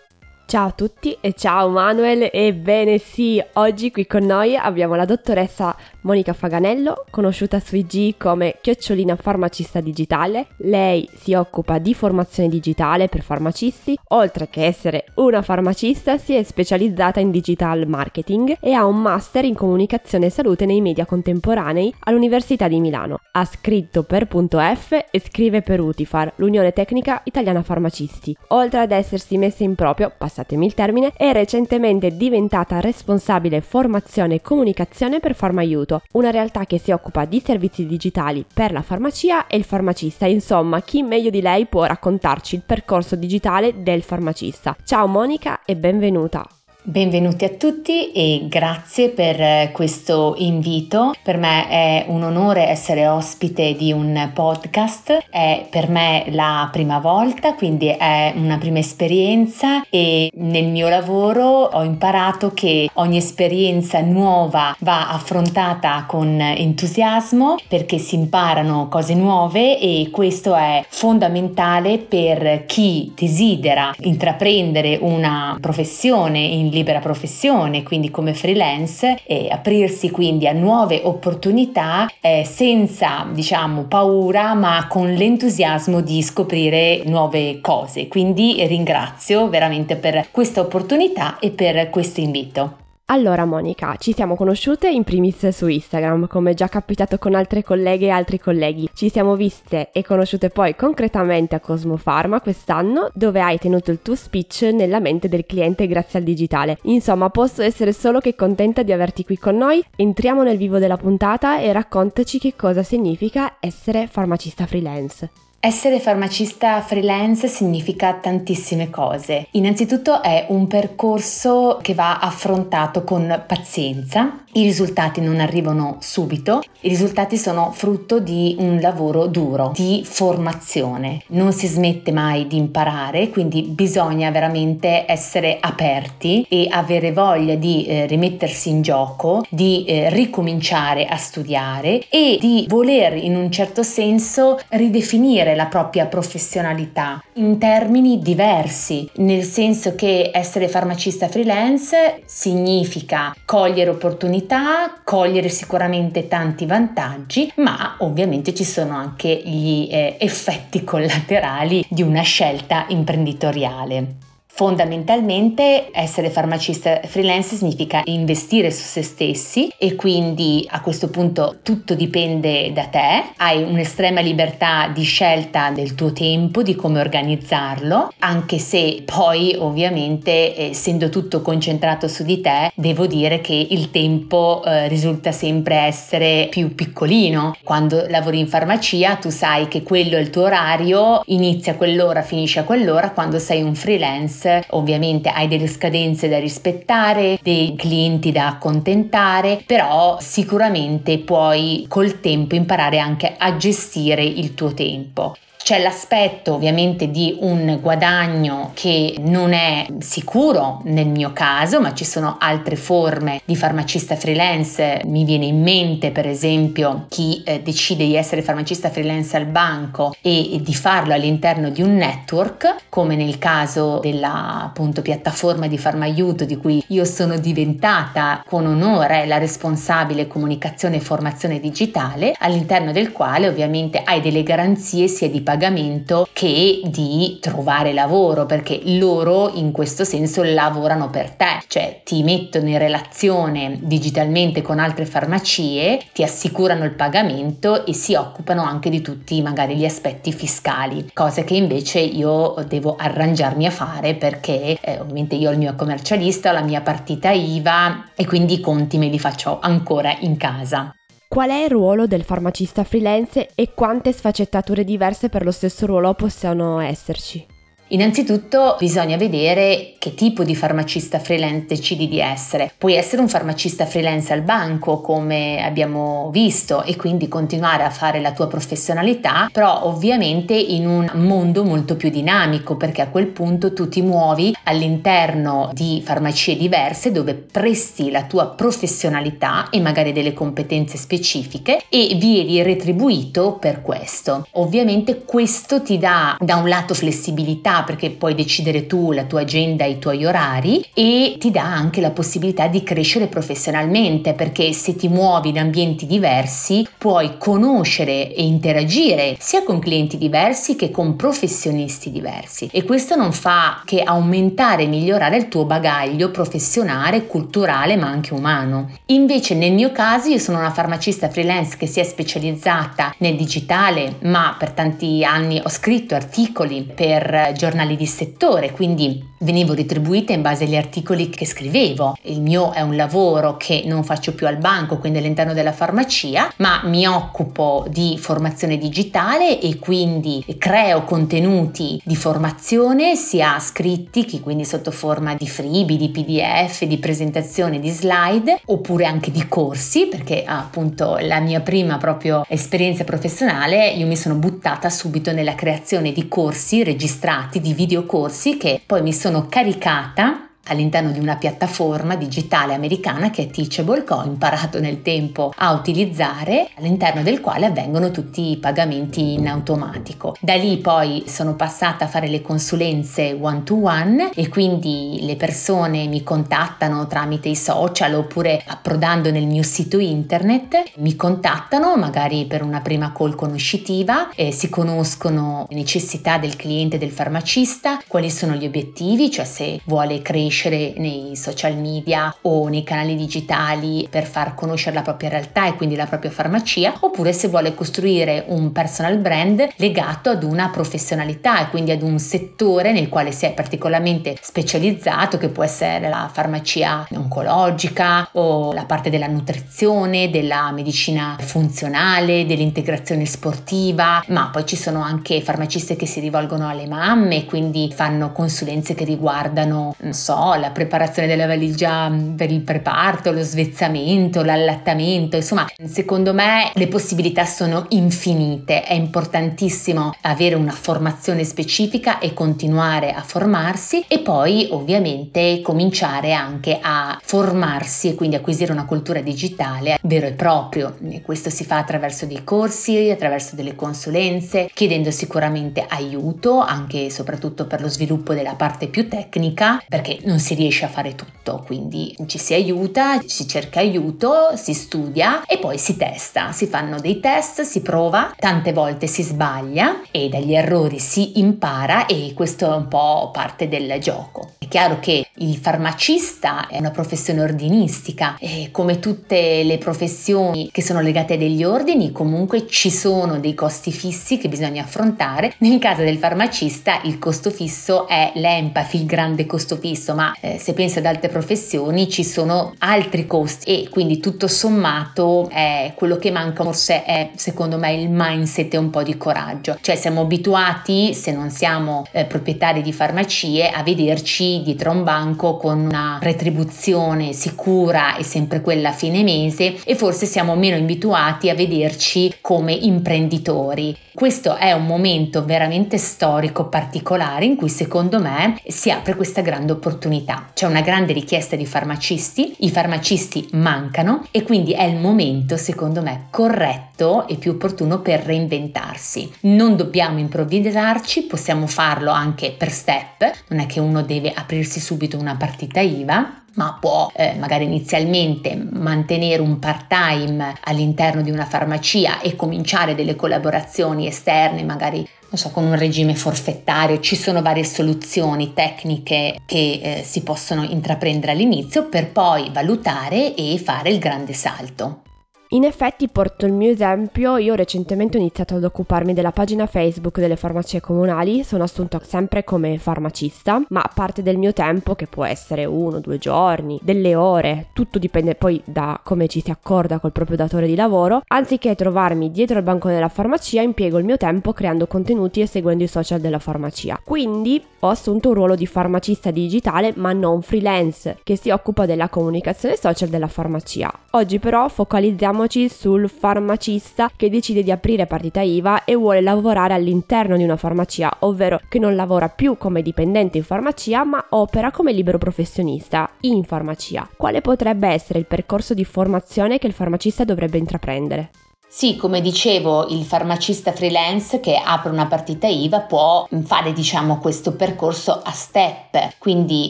Ciao 0.50 0.70
a 0.70 0.72
tutti 0.72 1.16
e 1.22 1.34
ciao 1.34 1.70
Manuel, 1.70 2.28
ebbene 2.34 2.98
sì, 2.98 3.40
oggi 3.54 3.92
qui 3.92 4.08
con 4.08 4.26
noi 4.26 4.56
abbiamo 4.56 4.96
la 4.96 5.06
dottoressa 5.06 5.76
Monica 6.02 6.34
Faganello, 6.34 7.06
conosciuta 7.12 7.60
su 7.60 7.76
IG 7.76 8.16
come 8.18 8.56
Chiocciolina 8.60 9.16
Farmacista 9.16 9.80
Digitale. 9.80 10.48
Lei 10.62 11.08
si 11.14 11.36
occupa 11.36 11.78
di 11.78 11.94
formazione 11.94 12.50
digitale 12.50 13.10
per 13.10 13.22
farmacisti, 13.22 13.96
oltre 14.08 14.50
che 14.50 14.66
essere 14.66 15.06
una 15.16 15.44
farmacista 15.44 16.18
si 16.18 16.34
è 16.34 16.42
specializzata 16.42 17.20
in 17.20 17.30
digital 17.30 17.86
marketing 17.86 18.58
e 18.60 18.72
ha 18.72 18.86
un 18.88 19.00
master 19.00 19.46
in 19.46 19.54
comunicazione 19.54 20.28
e 20.28 20.32
salute 20.32 20.66
nei 20.66 20.82
media 20.82 21.06
contemporanei 21.06 21.94
all'Università 22.06 22.68
di 22.68 22.80
Milano. 22.80 23.20
Ha 23.34 23.46
scritto 23.46 24.02
per 24.02 24.28
.f 24.28 25.06
e 25.12 25.20
scrive 25.20 25.62
per 25.62 25.80
Utifar, 25.80 26.34
l'Unione 26.38 26.74
Tecnica 26.74 27.22
Italiana 27.26 27.62
Farmacisti. 27.62 28.36
Oltre 28.48 28.80
ad 28.80 28.92
essersi 28.92 29.38
messa 29.38 29.64
in 29.64 29.76
proprio, 29.76 30.12
passatemi 30.40 30.66
il 30.66 30.74
termine, 30.74 31.14
è 31.16 31.32
recentemente 31.34 32.16
diventata 32.16 32.80
responsabile 32.80 33.62
formazione 33.62 34.36
e 34.36 34.42
comunicazione 34.42 35.20
per 35.20 35.36
Farmaiuto, 35.36 36.02
una 36.14 36.32
realtà 36.32 36.66
che 36.66 36.80
si 36.80 36.92
occupa 36.92 37.26
di 37.26 37.42
servizi 37.44 37.86
digitali 37.86 38.46
per 38.52 38.72
la 38.72 38.82
farmacia 38.82 39.48
e 39.48 39.58
il 39.58 39.64
farmacista. 39.64 40.26
Insomma, 40.26 40.82
chi 40.82 41.04
meglio 41.04 41.30
di 41.30 41.42
lei 41.42 41.66
può 41.66 41.84
raccontarci 41.86 42.56
il 42.56 42.64
percorso 42.66 43.16
digitale 43.16 43.82
del 43.84 44.02
farmacista. 44.02 44.76
Ciao 44.84 45.08
Monica 45.08 45.62
e 45.66 45.76
benvenuta. 45.76 46.59
Benvenuti 46.90 47.46
a 47.46 47.50
tutti 47.50 48.12
e 48.14 48.48
grazie 48.50 49.10
per 49.10 49.40
eh, 49.40 49.70
questo 49.72 50.34
invito. 50.40 51.14
Per 51.22 51.38
me 51.38 51.70
è 51.70 52.06
un 52.08 52.24
onore 52.24 52.68
essere 52.68 53.08
ospite 53.08 53.76
di 53.76 53.92
un 53.92 54.32
podcast, 54.34 55.26
è 55.30 55.68
per 55.70 55.88
me 55.88 56.26
la 56.30 56.68
prima 56.72 56.98
volta, 56.98 57.54
quindi 57.54 57.90
è 57.90 58.34
una 58.36 58.58
prima 58.58 58.80
esperienza 58.80 59.84
e 59.88 60.32
nel 60.34 60.66
mio 60.66 60.90
lavoro 60.90 61.44
ho 61.46 61.84
imparato 61.84 62.56
che 62.56 62.90
ogni 62.94 63.18
esperienza 63.18 64.02
nuova 64.02 64.76
va 64.80 65.10
affrontata 65.12 66.06
con 66.08 66.42
entusiasmo 66.42 67.58
perché 67.68 68.00
si 68.00 68.16
imparano 68.16 68.88
cose 68.88 69.14
nuove 69.14 69.80
e 69.80 70.10
questo 70.12 70.56
è 70.56 70.84
fondamentale 70.90 72.00
per 72.00 72.66
chi 72.66 73.14
desidera 73.16 73.94
intraprendere 74.00 74.98
una 75.00 75.56
professione 75.62 76.40
in 76.40 76.78
libera 76.80 77.00
professione, 77.00 77.84
quindi 77.84 78.10
come 78.10 78.34
freelance, 78.34 79.20
e 79.26 79.48
aprirsi 79.50 80.10
quindi 80.10 80.48
a 80.48 80.54
nuove 80.54 81.02
opportunità 81.04 82.10
eh, 82.22 82.44
senza, 82.46 83.28
diciamo, 83.32 83.84
paura, 83.84 84.54
ma 84.54 84.88
con 84.88 85.14
l'entusiasmo 85.14 86.02
di 86.02 86.22
scoprire 86.22 87.04
nuove 87.06 87.60
cose. 87.62 88.08
Quindi 88.08 88.66
ringrazio 88.66 89.50
veramente 89.50 89.96
per 89.96 90.28
questa 90.32 90.62
opportunità 90.62 91.38
e 91.40 91.52
per 91.52 91.90
questo 91.90 92.20
invito. 92.20 92.88
Allora 93.12 93.44
Monica, 93.44 93.96
ci 93.98 94.14
siamo 94.14 94.36
conosciute 94.36 94.88
in 94.88 95.04
primis 95.04 95.48
su 95.48 95.66
Instagram, 95.66 96.28
come 96.28 96.54
già 96.54 96.68
capitato 96.68 97.18
con 97.18 97.34
altre 97.34 97.64
colleghe 97.64 98.06
e 98.06 98.12
altri 98.12 98.40
colleghi. 98.40 98.88
Ci 98.94 99.10
siamo 99.10 99.36
viste 99.36 99.90
e 99.92 100.04
conosciute 100.04 100.52
poi 100.52 100.76
concretamente 100.76 101.56
a 101.56 101.60
Cosmo 101.60 101.98
Pharma 101.98 102.40
quest'anno, 102.40 103.10
dove 103.16 103.42
hai 103.42 103.58
tenuto 103.58 103.90
il 103.90 104.04
tuo 104.04 104.14
speech 104.14 104.62
nella 104.74 105.00
mente 105.00 105.28
del 105.28 105.48
cliente 105.48 105.88
grazie 105.88 106.20
al 106.20 106.26
digitale. 106.26 106.78
Insomma, 106.84 107.32
posso 107.32 107.64
essere 107.64 107.94
solo 107.94 108.20
che 108.20 108.36
contenta 108.36 108.84
di 108.84 108.92
averti 108.92 109.26
qui 109.26 109.40
con 109.40 109.58
noi. 109.58 109.84
Entriamo 109.96 110.44
nel 110.44 110.58
vivo 110.58 110.78
della 110.78 110.98
puntata 110.98 111.60
e 111.60 111.74
raccontaci 111.74 112.38
che 112.38 112.54
cosa 112.56 112.84
significa 112.84 113.56
essere 113.60 114.06
farmacista 114.06 114.68
freelance. 114.68 115.49
Essere 115.62 116.00
farmacista 116.00 116.80
freelance 116.80 117.50
significa 117.50 118.14
tantissime 118.14 118.90
cose. 118.90 119.48
Innanzitutto 119.52 120.24
è 120.24 120.46
un 120.50 120.68
percorso 120.68 121.80
che 121.82 121.94
va 121.94 122.20
affrontato 122.20 123.04
con 123.04 123.44
pazienza. 123.46 124.46
I 124.54 124.64
risultati 124.64 125.20
non 125.20 125.42
arrivano 125.42 125.98
subito, 126.00 126.62
i 126.80 126.88
risultati 126.88 127.38
sono 127.38 127.72
frutto 127.72 128.20
di 128.20 128.56
un 128.58 128.80
lavoro 128.80 129.28
duro, 129.28 129.74
di 129.76 130.02
formazione. 130.06 131.24
Non 131.28 131.52
si 131.52 131.68
smette 131.68 132.14
mai 132.14 132.48
di 132.48 132.56
imparare, 132.56 133.28
quindi 133.30 133.64
bisogna 133.64 134.32
veramente 134.32 135.04
essere 135.12 135.58
aperti 135.60 136.46
e 136.48 136.68
avere 136.72 137.12
voglia 137.12 137.56
di 137.56 137.86
eh, 137.86 138.06
rimettersi 138.06 138.70
in 138.70 138.82
gioco, 138.82 139.44
di 139.50 139.84
eh, 139.86 140.10
ricominciare 140.10 141.06
a 141.06 141.18
studiare 141.18 142.06
e 142.10 142.38
di 142.40 142.66
voler 142.70 143.18
in 143.18 143.36
un 143.36 143.52
certo 143.52 143.84
senso 143.84 144.58
ridefinire 144.70 145.48
vivere 145.50 145.56
la 145.56 145.66
propria 145.66 146.06
professionalità 146.06 147.24
in 147.34 147.58
termini 147.58 148.20
diversi, 148.20 149.10
nel 149.16 149.44
senso 149.44 149.96
che 149.96 150.32
essere 150.34 150.68
farmacista 150.68 151.28
freelance 151.28 152.22
significa 152.26 153.34
cogliere 153.46 153.90
opportunità, 153.90 155.00
cogliere 155.04 155.50
sicuramente 155.50 156.28
tanti 156.28 156.66
vantaggi, 156.66 157.52
ma 157.58 157.96
ovviamente 158.00 158.54
ci 158.54 158.64
sono 158.64 158.96
anche 158.96 159.30
gli 159.44 159.88
eh, 159.92 160.18
effetti 160.20 160.84
collaterali 160.84 161.86
di 161.90 162.02
una 162.02 162.22
scelta 162.22 162.86
imprenditoriale. 162.90 164.29
Fondamentalmente 164.60 165.88
essere 165.94 166.30
farmacista 166.30 167.00
freelance 167.06 167.56
significa 167.56 168.02
investire 168.04 168.72
su 168.72 168.84
se 168.84 169.04
stessi 169.04 169.72
e 169.78 169.96
quindi 169.96 170.68
a 170.70 170.82
questo 170.82 171.10
punto 171.10 171.60
tutto 171.64 171.96
dipende 171.96 172.74
da 172.74 172.88
te, 172.88 173.24
hai 173.38 173.64
un'estrema 173.64 174.20
libertà 174.20 174.92
di 174.94 175.04
scelta 175.04 175.70
del 175.70 175.96
tuo 175.96 176.12
tempo, 176.12 176.62
di 176.62 176.76
come 176.76 177.00
organizzarlo, 177.00 178.12
anche 178.20 178.58
se 178.58 179.04
poi 179.06 179.56
ovviamente 179.58 180.60
essendo 180.72 181.08
tutto 181.08 181.42
concentrato 181.42 182.10
su 182.10 182.24
di 182.26 182.42
te, 182.42 182.74
devo 182.76 183.08
dire 183.08 183.40
che 183.40 183.66
il 183.70 183.92
tempo 183.92 184.62
eh, 184.66 184.90
risulta 184.90 185.32
sempre 185.32 185.78
essere 185.78 186.48
più 186.50 186.76
piccolino. 186.76 187.56
Quando 187.64 188.06
lavori 188.10 188.40
in 188.40 188.50
farmacia 188.50 189.16
tu 189.16 189.30
sai 189.30 189.70
che 189.70 189.84
quello 189.84 190.18
è 190.18 190.20
il 190.20 190.32
tuo 190.32 190.44
orario, 190.44 191.22
inizia 191.28 191.76
quell'ora, 191.76 192.24
finisce 192.24 192.66
quell'ora, 192.66 193.12
quando 193.12 193.40
sei 193.40 193.62
un 193.62 193.74
freelance 193.74 194.48
ovviamente 194.70 195.30
hai 195.30 195.48
delle 195.48 195.68
scadenze 195.68 196.28
da 196.30 196.40
rispettare, 196.40 197.40
dei 197.42 197.76
clienti 197.76 198.32
da 198.32 198.48
accontentare, 198.48 199.64
però 199.66 200.18
sicuramente 200.20 201.20
puoi 201.20 201.86
col 201.88 202.20
tempo 202.20 202.56
imparare 202.56 203.00
anche 203.00 203.36
a 203.38 203.56
gestire 203.58 204.24
il 204.24 204.54
tuo 204.54 204.74
tempo. 204.74 205.36
C'è 205.62 205.80
l'aspetto 205.80 206.56
ovviamente 206.56 207.12
di 207.12 207.38
un 207.42 207.78
guadagno 207.80 208.72
che 208.74 209.18
non 209.20 209.54
è 209.54 209.86
sicuro 210.00 210.82
nel 210.86 211.08
mio 211.08 211.32
caso, 211.32 211.80
ma 211.80 211.94
ci 211.94 212.06
sono 212.06 212.38
altre 212.40 212.76
forme 212.76 213.42
di 213.46 213.56
farmacista 213.56 214.16
freelance. 214.16 215.02
Mi 215.06 215.24
viene 215.26 215.46
in 215.46 215.62
mente 215.62 216.10
per 216.10 216.26
esempio 216.26 217.06
chi 217.10 217.44
eh, 217.46 217.62
decide 217.62 218.06
di 218.06 218.16
essere 218.16 218.42
farmacista 218.42 218.90
freelance 218.90 219.38
al 219.38 219.46
banco 219.46 220.16
e, 220.22 220.56
e, 220.56 220.62
di 220.62 220.74
farlo 220.74 221.14
all'interno 221.14 221.70
di 221.70 221.84
un 221.84 221.96
network, 221.98 222.76
come 222.90 223.16
nel 223.16 223.38
caso 223.38 224.00
della 224.00 224.64
appunto 224.64 225.04
piattaforma 225.04 225.68
di 225.68 225.78
Farmaiuto 225.78 226.46
di 226.46 226.58
cui 226.58 226.84
io 226.88 227.06
sono 227.06 227.38
diventata 227.38 228.44
con 228.48 228.66
onore 228.66 229.28
la 229.28 229.38
responsabile 229.38 230.26
comunicazione 230.26 230.96
e 230.96 231.02
formazione 231.02 231.60
digitale, 231.60 232.34
all'interno 232.40 232.92
del 232.92 233.12
quale 233.12 233.48
ovviamente 233.48 234.02
hai 234.04 234.22
delle 234.22 234.42
garanzie 234.42 235.08
sia 235.08 235.30
di 235.30 235.42
pagamento 235.50 236.28
che 236.32 236.82
di 236.86 237.40
trovare 237.42 237.92
lavoro 237.92 238.46
perché 238.46 238.82
loro 238.84 239.52
in 239.56 239.72
questo 239.72 240.04
senso 240.04 240.44
lavorano 240.44 241.10
per 241.10 241.32
te, 241.32 241.64
cioè 241.66 242.02
ti 242.06 242.22
mettono 242.22 242.70
in 242.70 242.78
relazione 242.78 243.80
digitalmente 243.82 244.62
con 244.62 244.78
altre 244.78 245.08
farmacie, 245.08 246.04
ti 246.14 246.22
assicurano 246.22 246.84
il 246.84 246.92
pagamento 246.92 247.84
e 247.88 247.96
si 247.96 248.14
occupano 248.14 248.62
anche 248.62 248.92
di 248.92 249.02
tutti 249.02 249.42
magari 249.42 249.76
gli 249.76 249.86
aspetti 249.86 250.32
fiscali, 250.32 251.10
cose 251.16 251.44
che 251.44 251.56
invece 251.56 251.98
io 251.98 252.54
devo 252.68 252.96
arrangiarmi 252.96 253.66
a 253.66 253.72
fare 253.72 254.14
perché 254.14 254.78
eh, 254.80 255.00
ovviamente 255.00 255.34
io 255.34 255.50
ho 255.50 255.54
il 255.54 255.58
mio 255.58 255.74
commercialista, 255.74 256.52
ho 256.52 256.54
la 256.54 256.62
mia 256.62 256.82
partita 256.82 257.32
IVA 257.32 258.12
e 258.16 258.28
quindi 258.28 258.54
i 258.54 258.60
conti 258.60 259.00
me 259.00 259.08
li 259.08 259.18
faccio 259.18 259.58
ancora 259.60 260.16
in 260.20 260.38
casa. 260.38 260.94
Qual 261.32 261.52
è 261.52 261.64
il 261.66 261.70
ruolo 261.70 262.08
del 262.08 262.24
farmacista 262.24 262.84
freelance 262.84 263.50
e 263.54 263.76
quante 263.76 264.12
sfaccettature 264.12 264.84
diverse 264.84 265.30
per 265.30 265.44
lo 265.44 265.52
stesso 265.52 265.86
ruolo 265.86 266.16
possano 266.16 266.80
esserci? 266.80 267.46
Innanzitutto 267.92 268.76
bisogna 268.78 269.18
vedere 269.18 269.94
che 269.98 270.14
tipo 270.14 270.44
di 270.44 270.56
farmacista 270.56 271.18
freelance 271.18 271.66
decidi 271.66 272.08
di 272.08 272.20
essere. 272.20 272.72
Puoi 272.78 272.94
essere 272.94 273.22
un 273.22 273.28
farmacista 273.28 273.88
freelance 273.88 274.32
al 274.32 274.42
banco 274.42 275.02
come 275.02 275.64
abbiamo 275.64 276.30
visto 276.32 276.84
e 276.84 276.96
quindi 276.96 277.28
continuare 277.28 277.84
a 277.84 277.90
fare 277.90 278.22
la 278.22 278.32
tua 278.32 278.48
professionalità, 278.48 279.50
però 279.52 279.86
ovviamente 279.86 280.54
in 280.54 280.88
un 280.88 281.10
mondo 281.16 281.64
molto 281.64 281.96
più 281.96 282.10
dinamico 282.10 282.78
perché 282.78 283.02
a 283.02 283.10
quel 283.10 283.28
punto 283.28 283.74
tu 283.74 283.90
ti 283.90 284.04
muovi 284.04 284.56
all'interno 284.66 285.72
di 285.74 286.02
farmacie 286.06 286.56
diverse 286.56 287.12
dove 287.12 287.34
presti 287.34 288.12
la 288.12 288.26
tua 288.26 288.50
professionalità 288.50 289.70
e 289.72 289.82
magari 289.82 290.12
delle 290.12 290.34
competenze 290.34 290.98
specifiche 290.98 291.82
e 291.90 292.16
vieni 292.20 292.62
retribuito 292.62 293.54
per 293.54 293.82
questo. 293.82 294.46
Ovviamente 294.52 295.24
questo 295.26 295.82
ti 295.82 295.98
dà 295.98 296.38
da 296.40 296.58
un 296.58 296.70
lato 296.70 296.94
flessibilità 296.94 297.79
perché 297.84 298.10
puoi 298.10 298.36
decidere 298.36 298.86
tu 298.86 299.12
la 299.12 299.24
tua 299.24 299.42
agenda, 299.42 299.86
i 299.86 300.00
tuoi 300.00 300.26
orari 300.26 300.86
e 300.94 301.36
ti 301.40 301.52
dà 301.52 301.64
anche 301.64 302.02
la 302.02 302.12
possibilità 302.12 302.68
di 302.68 302.84
crescere 302.84 303.28
professionalmente 303.28 304.34
perché 304.34 304.74
se 304.74 304.96
ti 304.96 305.08
muovi 305.08 305.50
in 305.50 305.60
ambienti 305.60 306.06
diversi 306.06 306.88
puoi 306.98 307.38
conoscere 307.38 308.34
e 308.34 308.44
interagire 308.44 309.36
sia 309.40 309.64
con 309.64 309.80
clienti 309.80 310.18
diversi 310.18 310.76
che 310.76 310.92
con 310.92 311.16
professionisti 311.16 312.12
diversi 312.12 312.70
e 312.72 312.84
questo 312.84 313.16
non 313.16 313.32
fa 313.32 313.82
che 313.86 314.02
aumentare 314.02 314.84
e 314.84 314.88
migliorare 314.88 315.38
il 315.38 315.48
tuo 315.48 315.66
bagaglio 315.66 316.32
professionale, 316.32 317.26
culturale 317.26 317.96
ma 317.96 318.08
anche 318.08 318.34
umano. 318.34 318.90
Invece 319.08 319.56
nel 319.56 319.74
mio 319.74 319.92
caso 319.92 320.30
io 320.30 320.40
sono 320.40 320.60
una 320.60 320.72
farmacista 320.72 321.30
freelance 321.30 321.78
che 321.78 321.88
si 321.88 322.00
è 322.00 322.04
specializzata 322.04 323.14
nel 323.20 323.36
digitale 323.36 324.16
ma 324.24 324.56
per 324.58 324.72
tanti 324.72 325.24
anni 325.24 325.62
ho 325.64 325.70
scritto 325.70 326.16
articoli 326.16 326.84
per 326.94 327.54
giornali 327.56 327.69
di 327.96 328.06
settore 328.06 328.72
quindi 328.72 329.29
venivo 329.40 329.74
retribuita 329.74 330.34
in 330.34 330.42
base 330.42 330.66
agli 330.66 330.76
articoli 330.76 331.30
che 331.30 331.46
scrivevo. 331.46 332.18
Il 332.24 332.42
mio 332.42 332.72
è 332.72 332.82
un 332.82 332.96
lavoro 332.96 333.58
che 333.58 333.84
non 333.86 334.04
faccio 334.04 334.34
più 334.34 334.48
al 334.48 334.58
banco, 334.58 334.98
quindi 334.98 335.20
all'interno 335.20 335.54
della 335.54 335.72
farmacia, 335.72 336.54
ma 336.58 336.82
mi 336.86 337.06
occupo 337.08 337.86
di 337.90 338.18
formazione 338.20 338.78
digitale 338.78 339.60
e 339.60 339.78
quindi 339.80 340.44
creo 340.58 341.04
contenuti 341.04 342.02
di 342.04 342.16
formazione 342.16 343.16
sia 343.16 343.60
scritti 343.60 344.26
che 344.26 344.40
quindi 344.40 344.66
sotto 344.66 344.92
forma 344.92 345.36
di 345.36 345.48
freebie, 345.48 345.98
di 345.98 346.10
PDF, 346.10 346.84
di 346.84 346.98
presentazione, 346.98 347.80
di 347.80 347.90
slide 347.90 348.62
oppure 348.66 349.06
anche 349.06 349.32
di 349.32 349.48
corsi 349.48 350.08
perché 350.08 350.44
appunto 350.46 351.18
la 351.22 351.40
mia 351.40 351.62
prima 351.62 351.98
proprio 351.98 352.44
esperienza 352.48 353.04
professionale 353.04 353.90
io 353.90 354.06
mi 354.06 354.16
sono 354.16 354.36
buttata 354.36 354.90
subito 354.90 355.32
nella 355.32 355.56
creazione 355.56 356.12
di 356.12 356.28
corsi 356.28 356.84
registrati, 356.84 357.60
di 357.60 357.74
videocorsi 357.74 358.58
che 358.58 358.82
poi 358.86 359.02
mi 359.02 359.14
sono 359.14 359.29
caricata 359.48 360.49
all'interno 360.70 361.12
di 361.12 361.20
una 361.20 361.36
piattaforma 361.36 362.16
digitale 362.16 362.74
americana 362.74 363.30
che 363.30 363.44
è 363.44 363.50
Teachable, 363.50 364.04
che 364.04 364.14
ho 364.14 364.24
imparato 364.24 364.80
nel 364.80 365.02
tempo 365.02 365.52
a 365.56 365.72
utilizzare, 365.72 366.70
all'interno 366.78 367.24
del 367.24 367.42
quale 367.42 367.66
avvengono 367.66 368.12
tutti 368.12 368.52
i 368.52 368.58
pagamenti 368.58 369.34
in 369.34 369.48
automatico. 369.48 370.36
Da 370.40 370.56
lì 370.56 370.78
poi 370.78 371.24
sono 371.28 371.56
passata 371.56 372.06
a 372.06 372.08
fare 372.08 372.28
le 372.28 372.42
consulenze 372.42 373.38
one 373.40 373.64
to 373.64 373.84
one 373.84 374.32
e 374.34 374.48
quindi 374.50 375.20
le 375.22 375.36
persone 375.36 376.08
mi 376.08 376.24
contattano 376.24 377.08
tramite 377.08 377.50
i 377.50 377.56
social 377.56 378.14
oppure 378.14 378.62
approdando 378.66 379.32
nel 379.32 379.48
mio 379.48 379.64
sito 379.64 379.98
internet, 379.98 380.92
mi 380.98 381.16
contattano 381.16 381.96
magari 381.96 382.46
per 382.46 382.64
una 382.64 382.82
prima 382.82 383.12
call 383.12 383.36
conoscitiva 383.36 384.30
e 384.36 384.52
si 384.52 384.70
conoscono 384.70 385.66
le 385.70 385.76
necessità 385.76 386.38
del 386.38 386.56
cliente 386.56 386.98
del 386.98 387.12
farmacista, 387.12 388.00
quali 388.08 388.30
sono 388.30 388.54
gli 388.54 388.66
obiettivi, 388.66 389.32
cioè 389.32 389.46
se 389.46 389.80
vuole 389.86 390.22
crescere 390.22 390.59
crescere 390.60 390.94
nei 390.98 391.36
social 391.38 391.78
media 391.78 392.36
o 392.42 392.68
nei 392.68 392.84
canali 392.84 393.16
digitali 393.16 394.08
per 394.10 394.26
far 394.26 394.56
conoscere 394.56 394.96
la 394.96 395.02
propria 395.02 395.30
realtà 395.30 395.68
e 395.68 395.76
quindi 395.76 395.96
la 395.96 396.06
propria 396.06 396.32
farmacia, 396.32 396.94
oppure 397.00 397.32
se 397.32 397.48
vuole 397.48 397.74
costruire 397.74 398.44
un 398.48 398.72
personal 398.72 399.18
brand 399.18 399.68
legato 399.78 400.30
ad 400.30 400.44
una 400.44 400.70
professionalità 400.70 401.62
e 401.62 401.70
quindi 401.70 401.92
ad 401.92 402.02
un 402.02 402.20
settore 402.20 402.92
nel 402.92 403.08
quale 403.08 403.32
si 403.32 403.46
è 403.46 403.54
particolarmente 403.54 404.36
specializzato, 404.42 405.38
che 405.38 405.50
può 405.50 405.64
essere 405.64 406.10
la 406.10 406.30
farmacia 406.32 407.08
oncologica 407.14 408.30
o 408.34 408.74
la 408.74 408.86
parte 408.86 409.10
della 409.10 409.28
nutrizione, 409.28 410.30
della 410.30 410.72
medicina 410.72 411.38
funzionale, 411.40 412.46
dell'integrazione 412.46 413.26
sportiva, 413.26 414.24
ma 414.28 414.50
poi 414.52 414.66
ci 414.66 414.76
sono 414.76 415.02
anche 415.02 415.42
farmaciste 415.42 415.96
che 415.96 416.06
si 416.06 416.20
rivolgono 416.20 416.68
alle 416.68 416.88
mamme, 416.88 417.46
quindi 417.46 417.92
fanno 417.96 418.32
consulenze 418.32 418.94
che 418.94 419.06
riguardano, 419.06 419.96
non 420.00 420.14
so, 420.14 420.39
la 420.58 420.72
preparazione 420.72 421.28
della 421.28 421.48
valigia 421.48 422.10
mm, 422.10 422.36
per 422.36 422.52
il 422.52 422.62
preparto, 422.62 423.32
lo 423.32 423.42
svezzamento, 423.42 424.44
l'allattamento, 424.44 425.36
insomma, 425.36 425.68
secondo 425.84 426.34
me 426.34 426.72
le 426.74 426.88
possibilità 426.88 427.46
sono 427.46 427.86
infinite, 427.90 428.84
è 428.84 428.94
importantissimo 428.94 430.14
avere 430.22 430.56
una 430.56 430.72
formazione 430.72 431.44
specifica 431.44 432.20
e 432.20 432.34
continuare 432.34 433.12
a 433.12 433.22
formarsi 433.22 434.06
e 434.08 434.20
poi 434.20 434.68
ovviamente 434.72 435.62
cominciare 435.62 436.34
anche 436.34 436.80
a 436.82 437.20
formarsi 437.22 438.10
e 438.10 438.16
quindi 438.16 438.36
acquisire 438.36 438.72
una 438.72 438.86
cultura 438.86 439.22
digitale 439.22 439.98
vero 440.04 440.28
e 440.28 440.34
proprio. 440.34 440.96
Questo 441.24 441.50
si 441.50 441.64
fa 441.64 441.78
attraverso 441.78 442.26
dei 442.26 442.44
corsi, 442.44 443.10
attraverso 443.10 443.56
delle 443.56 443.76
consulenze, 443.76 444.70
chiedendo 444.74 445.12
sicuramente 445.12 445.86
aiuto 445.88 446.60
anche 446.60 447.06
e 447.06 447.12
soprattutto 447.12 447.68
per 447.68 447.82
lo 447.82 447.88
sviluppo 447.88 448.34
della 448.34 448.56
parte 448.56 448.88
più 448.88 449.08
tecnica, 449.08 449.84
perché 449.88 450.20
non 450.30 450.40
si 450.40 450.54
riesce 450.54 450.86
a 450.86 450.90
fare 450.90 451.16
tutto, 451.16 451.64
quindi 451.66 452.16
ci 452.28 452.38
si 452.38 452.54
aiuta, 452.54 453.20
si 453.26 453.48
cerca 453.48 453.80
aiuto, 453.80 454.56
si 454.56 454.76
studia 454.76 455.44
e 455.46 455.58
poi 455.58 455.80
si 455.80 455.98
testa, 455.98 456.52
si 456.52 456.68
fanno 456.68 457.00
dei 457.00 457.20
test, 457.20 457.62
si 457.62 457.82
prova, 457.82 458.36
tante 458.38 458.72
volte 458.72 459.08
si 459.08 459.24
sbaglia 459.24 460.02
e 460.12 460.30
dagli 460.30 460.54
errori 460.54 461.00
si 461.00 461.40
impara 461.40 462.06
e 462.06 462.34
questo 462.36 462.72
è 462.72 462.76
un 462.76 462.88
po' 462.88 463.32
parte 463.34 463.68
del 463.68 464.00
gioco. 464.00 464.52
È 464.60 464.68
chiaro 464.68 465.00
che 465.00 465.29
il 465.40 465.58
farmacista 465.58 466.68
è 466.68 466.78
una 466.78 466.92
professione 466.92 467.42
ordinistica 467.42 468.38
e 468.40 468.70
come 468.72 469.00
tutte 469.00 469.64
le 469.64 469.78
professioni 469.78 470.70
che 470.72 470.82
sono 470.82 471.02
legate 471.02 471.36
a 471.36 471.38
degli 471.38 471.64
ordini 471.64 472.12
comunque 472.12 472.68
ci 472.68 472.90
sono 472.92 473.40
dei 473.40 473.54
costi 473.54 473.92
fissi 473.92 474.38
che 474.38 474.50
bisogna 474.50 474.84
affrontare. 474.84 475.54
Nel 475.60 475.80
caso 475.80 476.02
del 476.02 476.18
farmacista 476.18 477.02
il 477.04 477.20
costo 477.20 477.52
fisso 477.52 478.08
è 478.08 478.32
l'empafi, 478.36 478.98
il 478.98 479.06
grande 479.06 479.46
costo 479.46 479.78
fisso, 479.78 480.14
ma 480.14 480.36
eh, 480.40 480.58
se 480.60 480.74
pensi 480.74 481.00
ad 481.00 481.06
altre 481.06 481.30
professioni 481.30 482.10
ci 482.10 482.24
sono 482.24 482.74
altri 482.80 483.26
costi 483.26 483.84
e 483.84 483.90
quindi 483.90 484.20
tutto 484.20 484.48
sommato 484.48 485.50
è 485.50 485.94
quello 485.96 486.18
che 486.18 486.32
manca 486.32 486.64
forse 486.64 487.04
è 487.04 487.32
secondo 487.36 487.78
me 487.78 487.94
il 487.94 488.10
mindset 488.10 488.74
e 488.74 488.78
un 488.78 488.90
po' 488.90 489.04
di 489.04 489.18
coraggio. 489.18 489.78
Cioè 489.82 489.96
siamo 489.96 490.22
abituati, 490.22 491.14
se 491.14 491.32
non 491.32 491.50
siamo 491.50 492.06
eh, 492.12 492.26
proprietari 492.26 492.82
di 492.82 492.94
farmacie, 492.94 493.70
a 493.70 493.84
vederci 493.84 494.62
dietro 494.64 494.92
un 494.92 495.04
banco 495.04 495.29
banco 495.30 495.58
con 495.58 495.80
una 495.80 496.18
retribuzione 496.22 497.34
sicura 497.34 498.16
e 498.16 498.24
sempre 498.24 498.62
quella 498.62 498.90
a 498.90 498.94
fine 498.94 499.22
mese 499.24 499.76
e 499.84 499.96
forse 499.96 500.26
siamo 500.26 500.56
meno 500.56 500.76
abituati 500.76 501.50
a 501.50 501.56
vederci 501.56 502.36
come 502.42 502.74
imprenditori. 502.74 503.96
Questo 504.14 504.58
è 504.58 504.74
un 504.74 504.86
momento 504.86 505.46
veramente 505.46 505.98
storico 505.98 506.68
particolare 506.68 507.46
in 507.46 507.56
cui 507.56 507.70
secondo 507.70 508.20
me 508.20 508.60
si 508.68 508.92
apre 508.92 509.16
questa 509.16 509.42
grande 509.42 509.72
opportunità. 509.72 510.50
C'è 510.54 510.66
una 510.66 510.82
grande 510.82 511.14
richiesta 511.14 511.56
di 511.56 511.66
farmacisti, 511.66 512.56
i 512.60 512.70
farmacisti 512.70 513.48
mancano 513.54 514.26
e 514.32 514.44
quindi 514.44 514.74
è 514.74 514.84
il 514.84 514.98
momento 514.98 515.56
secondo 515.56 516.02
me 516.02 516.28
corretto 516.32 517.28
e 517.28 517.36
più 517.36 517.52
opportuno 517.52 518.02
per 518.02 518.22
reinventarsi. 518.22 519.32
Non 519.42 519.78
dobbiamo 519.78 520.20
improvvisarci, 520.20 521.24
possiamo 521.24 521.68
farlo 521.68 522.12
anche 522.12 522.52
per 522.58 522.72
step, 522.72 523.32
non 523.48 523.60
è 523.60 523.68
che 523.68 523.80
uno 523.80 524.02
deve 524.02 524.34
aprirsi 524.34 524.80
subito 524.80 525.18
una 525.20 525.36
partita 525.36 525.80
IVA, 525.80 526.42
ma 526.54 526.78
può 526.80 527.12
eh, 527.16 527.36
magari 527.38 527.66
inizialmente 527.66 528.56
mantenere 528.56 529.42
un 529.42 529.60
part-time 529.60 530.56
all'interno 530.64 531.22
di 531.22 531.32
una 531.32 531.46
farmacia 531.46 532.22
e 532.22 532.36
cominciare 532.36 532.96
delle 532.96 533.16
collaborazioni 533.16 534.08
esterne, 534.08 534.64
magari 534.64 535.08
non 535.30 535.40
so, 535.40 535.52
con 535.52 535.64
un 535.64 535.78
regime 535.78 536.16
forfettario, 536.16 537.00
ci 537.00 537.16
sono 537.16 537.44
varie 537.44 537.64
soluzioni 537.64 538.54
tecniche 538.54 539.40
che 539.46 539.80
eh, 539.82 540.04
si 540.04 540.24
possono 540.24 540.64
intraprendere 540.64 541.34
all'inizio 541.34 541.88
per 541.88 542.12
poi 542.12 542.50
valutare 542.52 543.36
e 543.36 543.62
fare 543.64 543.90
il 543.90 544.00
grande 544.00 544.34
salto. 544.34 545.02
In 545.52 545.64
effetti 545.64 546.08
porto 546.10 546.46
il 546.46 546.54
mio 546.54 546.70
esempio, 546.70 547.38
io 547.38 547.56
recentemente 547.56 548.18
ho 548.18 548.20
iniziato 548.20 548.54
ad 548.54 548.64
occuparmi 548.64 549.16
della 549.16 549.32
pagina 549.32 549.66
Facebook 549.66 550.20
delle 550.20 550.36
farmacie 550.36 550.80
comunali, 550.80 551.44
sono 551.44 551.64
assunta 551.64 552.00
sempre 552.04 552.44
come 552.44 552.78
farmacista, 552.78 553.60
ma 553.70 553.84
parte 553.92 554.22
del 554.22 554.38
mio 554.38 554.54
tempo, 554.54 554.94
che 554.94 555.08
può 555.08 555.26
essere 555.26 555.66
uno, 555.66 556.02
due 556.02 556.20
giorni, 556.20 556.80
delle 556.84 557.16
ore, 557.16 557.70
tutto 557.74 557.98
dipende 557.98 558.36
poi 558.36 558.62
da 558.64 559.02
come 559.04 559.26
ci 559.26 559.42
si 559.42 559.50
accorda 559.50 559.98
col 559.98 560.12
proprio 560.12 560.38
datore 560.38 560.68
di 560.68 560.76
lavoro, 560.76 561.24
anziché 561.26 561.74
trovarmi 561.74 562.30
dietro 562.30 562.60
il 562.60 562.64
banco 562.64 562.90
della 562.90 563.10
farmacia 563.10 563.64
impiego 563.64 563.98
il 563.98 564.06
mio 564.06 564.18
tempo 564.18 564.54
creando 564.54 564.86
contenuti 564.86 565.42
e 565.42 565.48
seguendo 565.48 565.84
i 565.84 565.88
social 565.88 566.20
della 566.20 566.38
farmacia. 566.38 567.02
Quindi 567.04 567.60
ho 567.80 567.90
assunto 567.90 568.28
un 568.28 568.36
ruolo 568.36 568.54
di 568.54 568.68
farmacista 568.68 569.32
digitale 569.32 569.94
ma 569.96 570.14
non 570.14 570.44
freelance, 570.44 571.18
che 571.24 571.36
si 571.36 571.50
occupa 571.50 571.88
della 571.88 572.08
comunicazione 572.08 572.76
social 572.76 573.10
della 573.10 573.28
farmacia. 573.28 573.92
Oggi 574.12 574.38
però 574.38 574.68
focalizziamo 574.68 575.38
Focalizziamoci 575.40 575.70
sul 575.70 576.10
farmacista 576.10 577.10
che 577.16 577.30
decide 577.30 577.64
di 577.64 577.72
aprire 577.72 578.06
partita 578.06 578.42
IVA 578.42 578.84
e 578.84 578.96
vuole 578.96 579.22
lavorare 579.22 579.74
all'interno 579.74 580.36
di 580.36 580.44
una 580.44 580.58
farmacia, 580.58 581.16
ovvero 581.20 581.62
che 581.70 581.80
non 581.80 581.96
lavora 581.96 582.28
più 582.28 582.58
come 582.58 582.82
dipendente 582.82 583.38
in 583.38 583.46
farmacia 583.46 584.04
ma 584.04 584.26
opera 584.32 584.70
come 584.72 584.92
libero 584.92 585.18
professionista 585.18 586.10
in 586.22 586.44
farmacia. 586.44 587.08
Quale 587.16 587.40
potrebbe 587.40 587.88
essere 587.88 588.20
il 588.20 588.26
percorso 588.26 588.74
di 588.74 588.84
formazione 588.84 589.60
che 589.60 589.68
il 589.68 589.74
farmacista 589.74 590.26
dovrebbe 590.26 590.58
intraprendere? 590.58 591.30
Sì, 591.72 591.98
come 591.98 592.20
dicevo, 592.20 592.88
il 592.88 593.06
farmacista 593.06 593.72
freelance 593.72 594.40
che 594.40 594.56
apre 594.56 594.90
una 594.90 595.06
partita 595.06 595.46
IVA 595.46 595.82
può 595.82 596.28
fare, 596.44 596.74
diciamo, 596.74 597.20
questo 597.20 597.54
percorso 597.54 598.20
a 598.24 598.32
step, 598.32 599.14
quindi 599.20 599.70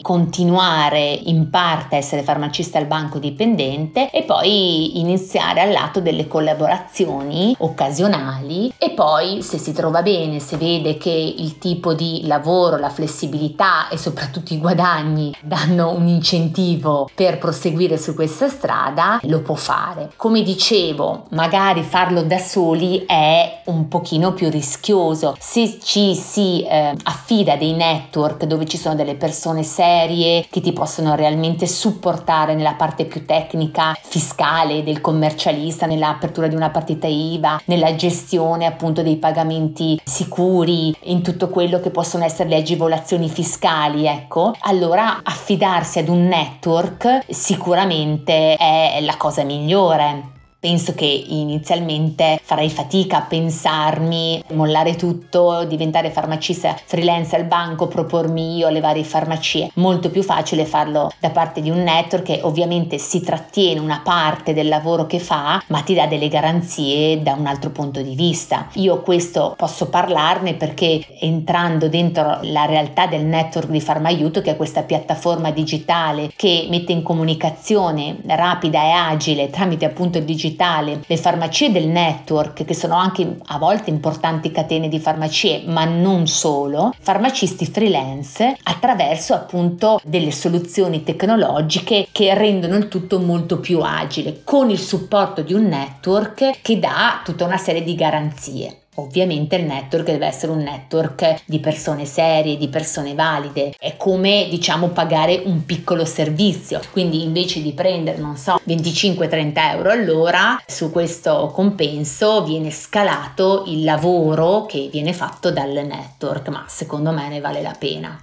continuare 0.02 1.10
in 1.12 1.50
parte 1.50 1.96
a 1.96 1.98
essere 1.98 2.22
farmacista 2.22 2.78
al 2.78 2.86
banco 2.86 3.18
dipendente 3.18 4.08
e 4.10 4.22
poi 4.22 4.98
iniziare 4.98 5.60
al 5.60 5.72
lato 5.72 6.00
delle 6.00 6.26
collaborazioni 6.26 7.54
occasionali 7.58 8.72
e 8.78 8.92
poi 8.92 9.42
se 9.42 9.58
si 9.58 9.74
trova 9.74 10.00
bene, 10.00 10.40
se 10.40 10.56
vede 10.56 10.96
che 10.96 11.10
il 11.10 11.58
tipo 11.58 11.92
di 11.92 12.22
lavoro, 12.24 12.78
la 12.78 12.88
flessibilità 12.88 13.90
e 13.90 13.98
soprattutto 13.98 14.54
i 14.54 14.58
guadagni 14.58 15.34
danno 15.42 15.92
un 15.92 16.08
incentivo 16.08 17.10
per 17.14 17.36
proseguire 17.36 17.98
su 17.98 18.14
questa 18.14 18.48
strada, 18.48 19.20
lo 19.24 19.42
può 19.42 19.54
fare. 19.54 20.12
Come 20.16 20.40
dicevo, 20.42 21.26
magari 21.32 21.88
farlo 21.90 22.22
da 22.22 22.38
soli 22.38 23.04
è 23.04 23.62
un 23.64 23.88
pochino 23.88 24.32
più 24.32 24.48
rischioso. 24.48 25.34
Se 25.40 25.80
ci 25.82 26.14
si 26.14 26.62
eh, 26.62 26.94
affida 27.02 27.56
dei 27.56 27.72
network 27.72 28.44
dove 28.44 28.64
ci 28.64 28.78
sono 28.78 28.94
delle 28.94 29.16
persone 29.16 29.64
serie 29.64 30.46
che 30.48 30.60
ti 30.60 30.72
possono 30.72 31.16
realmente 31.16 31.66
supportare 31.66 32.54
nella 32.54 32.74
parte 32.74 33.06
più 33.06 33.26
tecnica, 33.26 33.98
fiscale 34.00 34.84
del 34.84 35.00
commercialista, 35.00 35.86
nell'apertura 35.86 36.46
di 36.46 36.54
una 36.54 36.70
partita 36.70 37.08
IVA, 37.08 37.60
nella 37.64 37.96
gestione 37.96 38.66
appunto 38.66 39.02
dei 39.02 39.16
pagamenti 39.16 40.00
sicuri, 40.04 40.94
in 41.06 41.22
tutto 41.22 41.48
quello 41.48 41.80
che 41.80 41.90
possono 41.90 42.22
essere 42.22 42.50
le 42.50 42.56
agevolazioni 42.58 43.28
fiscali, 43.28 44.06
ecco, 44.06 44.54
allora 44.60 45.22
affidarsi 45.24 45.98
ad 45.98 46.08
un 46.08 46.28
network 46.28 47.24
sicuramente 47.28 48.54
è 48.54 49.00
la 49.00 49.16
cosa 49.16 49.42
migliore. 49.42 50.38
Penso 50.60 50.92
che 50.94 51.06
inizialmente 51.06 52.38
farei 52.42 52.68
fatica 52.68 53.16
a 53.16 53.22
pensarmi, 53.22 54.44
mollare 54.48 54.94
tutto, 54.94 55.64
diventare 55.64 56.10
farmacista 56.10 56.76
freelance 56.84 57.34
al 57.34 57.44
banco, 57.44 57.88
propormi 57.88 58.58
io 58.58 58.66
alle 58.66 58.80
varie 58.80 59.02
farmacie. 59.02 59.70
Molto 59.76 60.10
più 60.10 60.22
facile 60.22 60.66
farlo 60.66 61.10
da 61.18 61.30
parte 61.30 61.62
di 61.62 61.70
un 61.70 61.82
network 61.82 62.24
che 62.24 62.40
ovviamente 62.42 62.98
si 62.98 63.22
trattiene 63.22 63.80
una 63.80 64.02
parte 64.04 64.52
del 64.52 64.68
lavoro 64.68 65.06
che 65.06 65.18
fa, 65.18 65.62
ma 65.68 65.80
ti 65.80 65.94
dà 65.94 66.06
delle 66.06 66.28
garanzie 66.28 67.22
da 67.22 67.32
un 67.32 67.46
altro 67.46 67.70
punto 67.70 68.02
di 68.02 68.14
vista. 68.14 68.68
Io 68.74 69.00
questo 69.00 69.54
posso 69.56 69.88
parlarne 69.88 70.52
perché 70.56 71.06
entrando 71.20 71.88
dentro 71.88 72.40
la 72.42 72.66
realtà 72.66 73.06
del 73.06 73.24
network 73.24 73.70
di 73.70 73.80
Farmaiuto, 73.80 74.42
che 74.42 74.50
è 74.50 74.56
questa 74.58 74.82
piattaforma 74.82 75.52
digitale 75.52 76.30
che 76.36 76.66
mette 76.68 76.92
in 76.92 77.02
comunicazione 77.02 78.18
rapida 78.26 78.82
e 78.82 78.90
agile 78.90 79.48
tramite 79.48 79.86
appunto 79.86 80.18
il 80.18 80.24
digitale 80.24 80.48
digitale, 80.50 81.02
le 81.06 81.16
farmacie 81.16 81.70
del 81.70 81.86
network, 81.86 82.64
che 82.64 82.74
sono 82.74 82.96
anche 82.96 83.38
a 83.46 83.58
volte 83.58 83.90
importanti 83.90 84.50
catene 84.50 84.88
di 84.88 84.98
farmacie, 84.98 85.62
ma 85.66 85.84
non 85.84 86.26
solo, 86.26 86.94
farmacisti 86.98 87.66
freelance 87.66 88.56
attraverso 88.64 89.34
appunto 89.34 90.00
delle 90.04 90.32
soluzioni 90.32 91.02
tecnologiche 91.02 92.08
che 92.10 92.34
rendono 92.34 92.76
il 92.76 92.88
tutto 92.88 93.18
molto 93.18 93.60
più 93.60 93.80
agile, 93.80 94.42
con 94.44 94.70
il 94.70 94.78
supporto 94.78 95.42
di 95.42 95.54
un 95.54 95.64
network 95.64 96.60
che 96.60 96.78
dà 96.78 97.20
tutta 97.24 97.44
una 97.44 97.58
serie 97.58 97.82
di 97.82 97.94
garanzie. 97.94 98.79
Ovviamente 99.00 99.56
il 99.56 99.64
network 99.64 100.04
deve 100.06 100.26
essere 100.26 100.52
un 100.52 100.58
network 100.58 101.42
di 101.44 101.58
persone 101.58 102.04
serie, 102.04 102.56
di 102.56 102.68
persone 102.68 103.14
valide. 103.14 103.74
È 103.78 103.96
come 103.96 104.46
diciamo 104.50 104.88
pagare 104.88 105.42
un 105.44 105.64
piccolo 105.64 106.04
servizio. 106.04 106.80
Quindi 106.92 107.22
invece 107.22 107.62
di 107.62 107.72
prendere, 107.72 108.18
non 108.18 108.36
so, 108.36 108.60
25-30 108.66 109.52
euro 109.72 109.90
all'ora, 109.90 110.62
su 110.66 110.90
questo 110.90 111.50
compenso 111.52 112.44
viene 112.44 112.70
scalato 112.70 113.64
il 113.66 113.84
lavoro 113.84 114.66
che 114.66 114.88
viene 114.90 115.12
fatto 115.12 115.50
dal 115.50 115.70
network, 115.70 116.48
ma 116.48 116.64
secondo 116.68 117.10
me 117.12 117.28
ne 117.28 117.40
vale 117.40 117.62
la 117.62 117.74
pena. 117.78 118.20